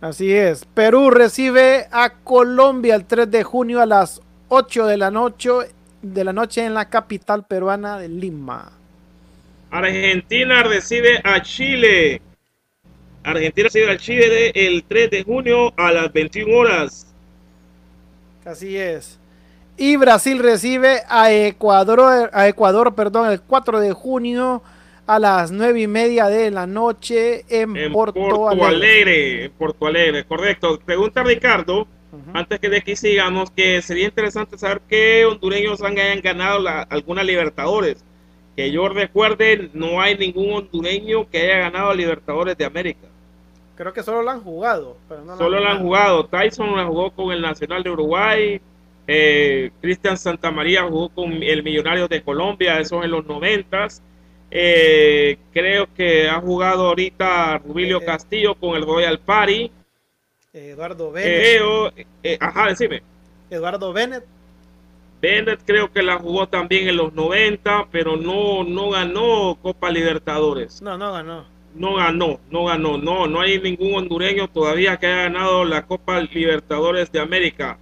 [0.00, 0.64] Así es.
[0.64, 5.50] Perú recibe a Colombia el 3 de junio a las 8 de la noche,
[6.02, 8.72] de la noche en la capital peruana de Lima.
[9.70, 12.22] Argentina recibe a Chile
[13.30, 17.06] Argentina recibe al Chile el 3 de junio a las 21 horas.
[18.44, 19.18] Así es.
[19.78, 24.60] Y Brasil recibe a Ecuador, a Ecuador perdón, el 4 de junio
[25.06, 29.44] a las 9 y media de la noche en, Porto, Alegre.
[29.44, 30.80] En Porto Alegre, correcto.
[30.84, 31.86] Pregunta Ricardo,
[32.34, 37.22] antes que de aquí sigamos, que sería interesante saber qué hondureños han, hayan ganado alguna
[37.22, 38.04] Libertadores.
[38.56, 43.06] Que yo recuerde, no hay ningún hondureño que haya ganado Libertadores de América.
[43.76, 44.96] Creo que solo la han jugado.
[45.38, 46.26] solo la han jugado.
[46.26, 48.60] Tyson la jugó con el Nacional de Uruguay.
[49.10, 54.02] Eh, Cristian Santamaría jugó con el Millonario de Colombia, eso en los noventas.
[54.50, 59.72] Eh, creo que ha jugado ahorita Rubilio eh, Castillo con el Royal Party.
[60.52, 62.06] Eduardo Bennett.
[62.38, 63.02] ajá, decime.
[63.50, 64.24] Eduardo Bennett.
[65.22, 70.82] Bennett creo que la jugó también en los 90, pero no, no ganó Copa Libertadores.
[70.82, 75.22] No, no ganó no ganó, no ganó, no, no hay ningún hondureño todavía que haya
[75.22, 77.78] ganado la Copa Libertadores de América.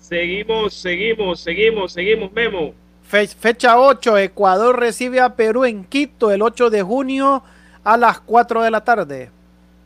[0.00, 2.74] Seguimos, seguimos, seguimos, seguimos, Memo.
[3.02, 7.42] fecha 8, Ecuador recibe a Perú en Quito el 8 de junio
[7.84, 9.30] a las 4 de la tarde.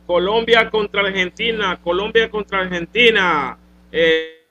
[0.07, 3.57] Colombia contra Argentina, Colombia contra Argentina.
[3.91, 4.41] Eh,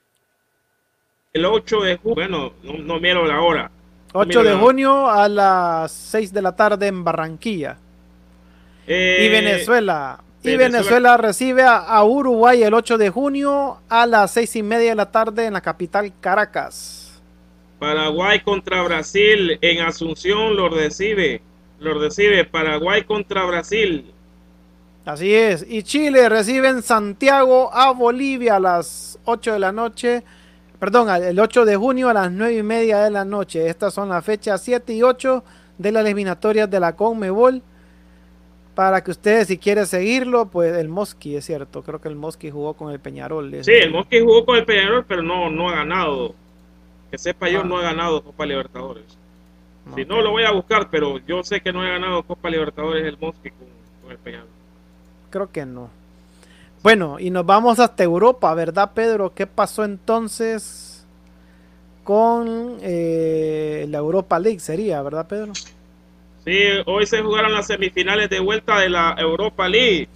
[1.33, 3.71] el 8 de junio, bueno, no, no miro la hora.
[4.13, 7.79] 8 de junio a las 6 de la tarde en Barranquilla
[8.87, 10.21] y eh, Venezuela.
[10.45, 14.95] Y Venezuela, recibe a, Uruguay el 8 de junio a las 6 y media de
[14.95, 17.23] la tarde en la capital Caracas.
[17.79, 21.41] Paraguay contra Brasil en Asunción lo recibe.
[21.81, 24.13] lo recibe Paraguay contra Brasil.
[25.07, 25.65] Así es.
[25.69, 30.23] Y Chile recibe en Santiago a Bolivia a las 8 de la noche.
[30.79, 33.67] Perdón, el 8 de junio a las 9 y media de la noche.
[33.67, 35.43] Estas son las fechas 7 y 8
[35.79, 37.63] de las eliminatorias de la Conmebol.
[38.75, 41.83] Para que ustedes, si quieren seguirlo, pues el Mosqui, es cierto.
[41.83, 43.63] Creo que el Mosqui jugó con el Peñarol.
[43.63, 46.35] Sí, el Mosqui jugó con el Peñarol, pero no, no ha ganado.
[47.11, 47.65] Que sepa yo, ah.
[47.65, 49.05] no ha ganado Copa Libertadores.
[49.95, 53.05] Si no, lo voy a buscar, pero yo sé que no ha ganado Copa Libertadores
[53.05, 54.49] el Mosqui con el Peñarol
[55.35, 55.91] creo que no.
[56.85, 59.35] Bueno, y nos vamos hasta Europa, ¿verdad, Pedro?
[59.35, 61.05] ¿Qué pasó entonces
[62.05, 64.61] con eh, la Europa League?
[64.61, 65.53] Sería, ¿verdad, Pedro?
[66.45, 70.09] Sí, hoy se jugaron las semifinales de vuelta de la Europa League.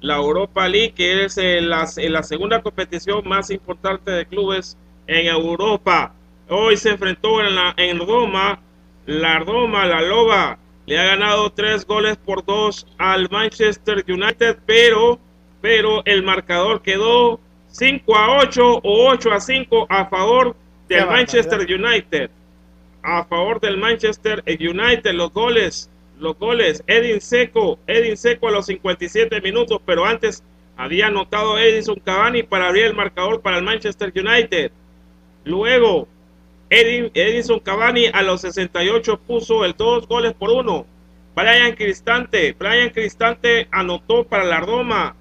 [0.00, 4.76] La Europa League, que es eh, la, la segunda competición más importante de clubes
[5.06, 6.12] en Europa.
[6.48, 8.60] Hoy se enfrentó en, la, en Roma,
[9.06, 15.18] la Roma, la Loba, le ha ganado tres goles por dos al Manchester United, pero,
[15.60, 20.56] pero el marcador quedó 5 a 8 o 8 a 5 a favor
[20.88, 22.30] del Manchester United.
[23.02, 28.66] A favor del Manchester United, los goles, los goles, Edin Seco, Edin Seco a los
[28.66, 30.42] 57 minutos, pero antes
[30.76, 34.70] había anotado Edison Cavani para abrir el marcador para el Manchester United.
[35.44, 36.08] Luego,
[36.70, 40.86] Edison Cavani a los 68 puso el dos goles por uno.
[41.34, 45.16] Brian Cristante, Brian Cristante anotó para la Roma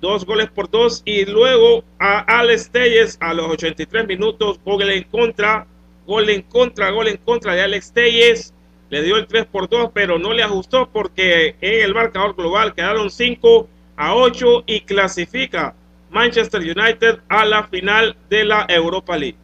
[0.00, 5.04] dos goles por dos y luego a Alex Telles a los 83 minutos gol en
[5.04, 5.66] contra,
[6.06, 8.54] gol en contra, gol en contra de Alex Telles
[8.90, 12.74] le dio el 3 por 2 pero no le ajustó porque en el marcador global
[12.74, 15.74] quedaron 5 a 8 y clasifica
[16.10, 19.36] Manchester United a la final de la Europa League.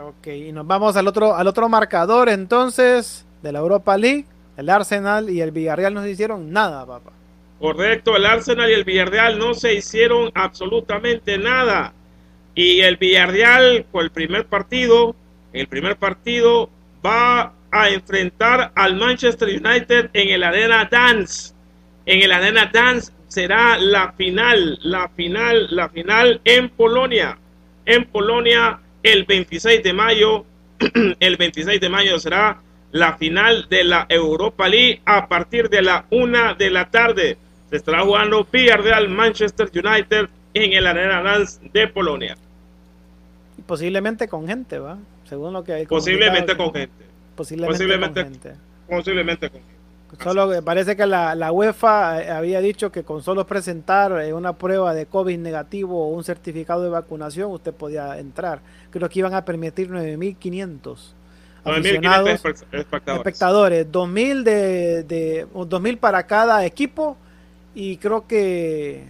[0.00, 4.26] Ok, y nos vamos al otro, al otro marcador entonces de la Europa League.
[4.56, 7.12] El Arsenal y el Villarreal no se hicieron nada, papá.
[7.60, 11.92] Correcto, el Arsenal y el Villarreal no se hicieron absolutamente nada.
[12.54, 15.14] Y el Villarreal, con el primer partido,
[15.54, 16.68] el primer partido
[17.04, 21.54] va a enfrentar al Manchester United en el Arena Dance.
[22.06, 27.38] En el Arena Dance será la final, la final, la final en Polonia.
[27.86, 30.44] En Polonia el 26 de mayo.
[31.20, 36.04] el 26 de mayo será la final de la Europa League a partir de la
[36.10, 37.38] una de la tarde.
[37.70, 42.36] Se estará jugando Villarreal Manchester United en el Arena Dance de Polonia.
[43.66, 44.98] Posiblemente con gente, ¿va?
[45.28, 45.86] Según lo que hay.
[45.86, 47.04] Posiblemente con gente.
[47.34, 48.54] Posiblemente, con gente.
[48.88, 49.74] Posiblemente con gente.
[50.22, 54.52] Solo parece que la, la, UEFA eh, había dicho que con solo presentar eh, una
[54.52, 58.60] prueba de COVID negativo o un certificado de vacunación usted podía entrar.
[58.90, 60.96] Creo que iban a permitir 9.500
[61.64, 63.16] aficionados, espectadores.
[63.18, 63.86] espectadores.
[63.90, 67.16] 2.000 de, de 2.000 para cada equipo
[67.74, 69.04] y creo que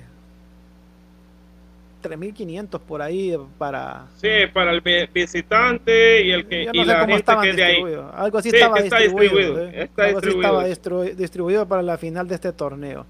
[2.05, 4.07] 3.500 por ahí para...
[4.17, 4.83] Sí, para el
[5.13, 6.69] visitante y el que...
[6.71, 7.83] y la gente que de ahí.
[8.15, 9.69] Algo así estaba distribuido.
[9.69, 9.91] ¿eh?
[9.97, 13.07] Algo así estaba distribuido para la final de este torneo.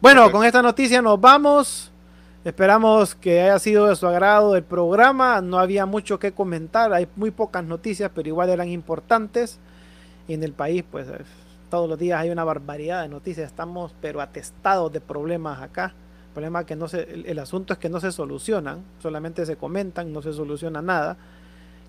[0.00, 1.90] Bueno, con esta noticia nos vamos.
[2.44, 5.40] Esperamos que haya sido de su agrado el programa.
[5.40, 6.92] No había mucho que comentar.
[6.92, 9.58] Hay muy pocas noticias, pero igual eran importantes.
[10.28, 11.08] Y en el país, pues
[11.68, 13.48] todos los días hay una barbaridad de noticias.
[13.48, 15.94] Estamos, pero atestados de problemas acá
[16.28, 20.22] problema que no se, el, asunto es que no se solucionan, solamente se comentan, no
[20.22, 21.16] se soluciona nada.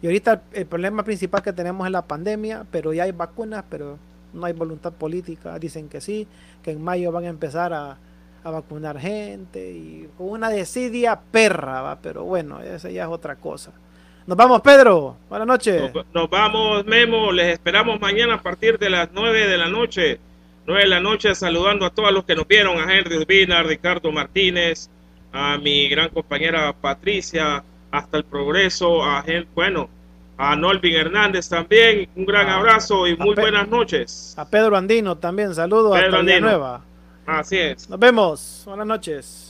[0.02, 3.98] Y ahorita el, problema principal que tenemos es la pandemia, pero ya hay vacunas, pero
[4.34, 5.58] no hay voluntad política.
[5.60, 6.28] Dicen que sí,
[6.64, 7.98] que en mayo van a empezar a,
[8.44, 12.00] a vacunar gente y una desidia perra, ¿va?
[12.02, 13.72] pero bueno, esa ya es otra cosa.
[14.26, 15.18] Nos vamos, Pedro.
[15.28, 15.94] Buenas noches.
[15.94, 17.32] Nos, nos, vamos, Memo.
[17.32, 20.20] Les esperamos mañana a partir de las 9 de la noche
[20.70, 23.64] 9 de la noche, saludando a todos los que nos vieron, a Henry Urbina, a
[23.64, 24.88] Ricardo Martínez,
[25.34, 29.90] a mi gran compañera Patricia, hasta el progreso, a bueno,
[30.38, 34.36] a Nolvin Hernández también, un gran abrazo y muy buenas noches.
[34.38, 36.84] A Pedro Andino también, saludos hasta Andino.
[37.26, 37.90] Así es.
[37.90, 39.49] Nos vemos, buenas noches.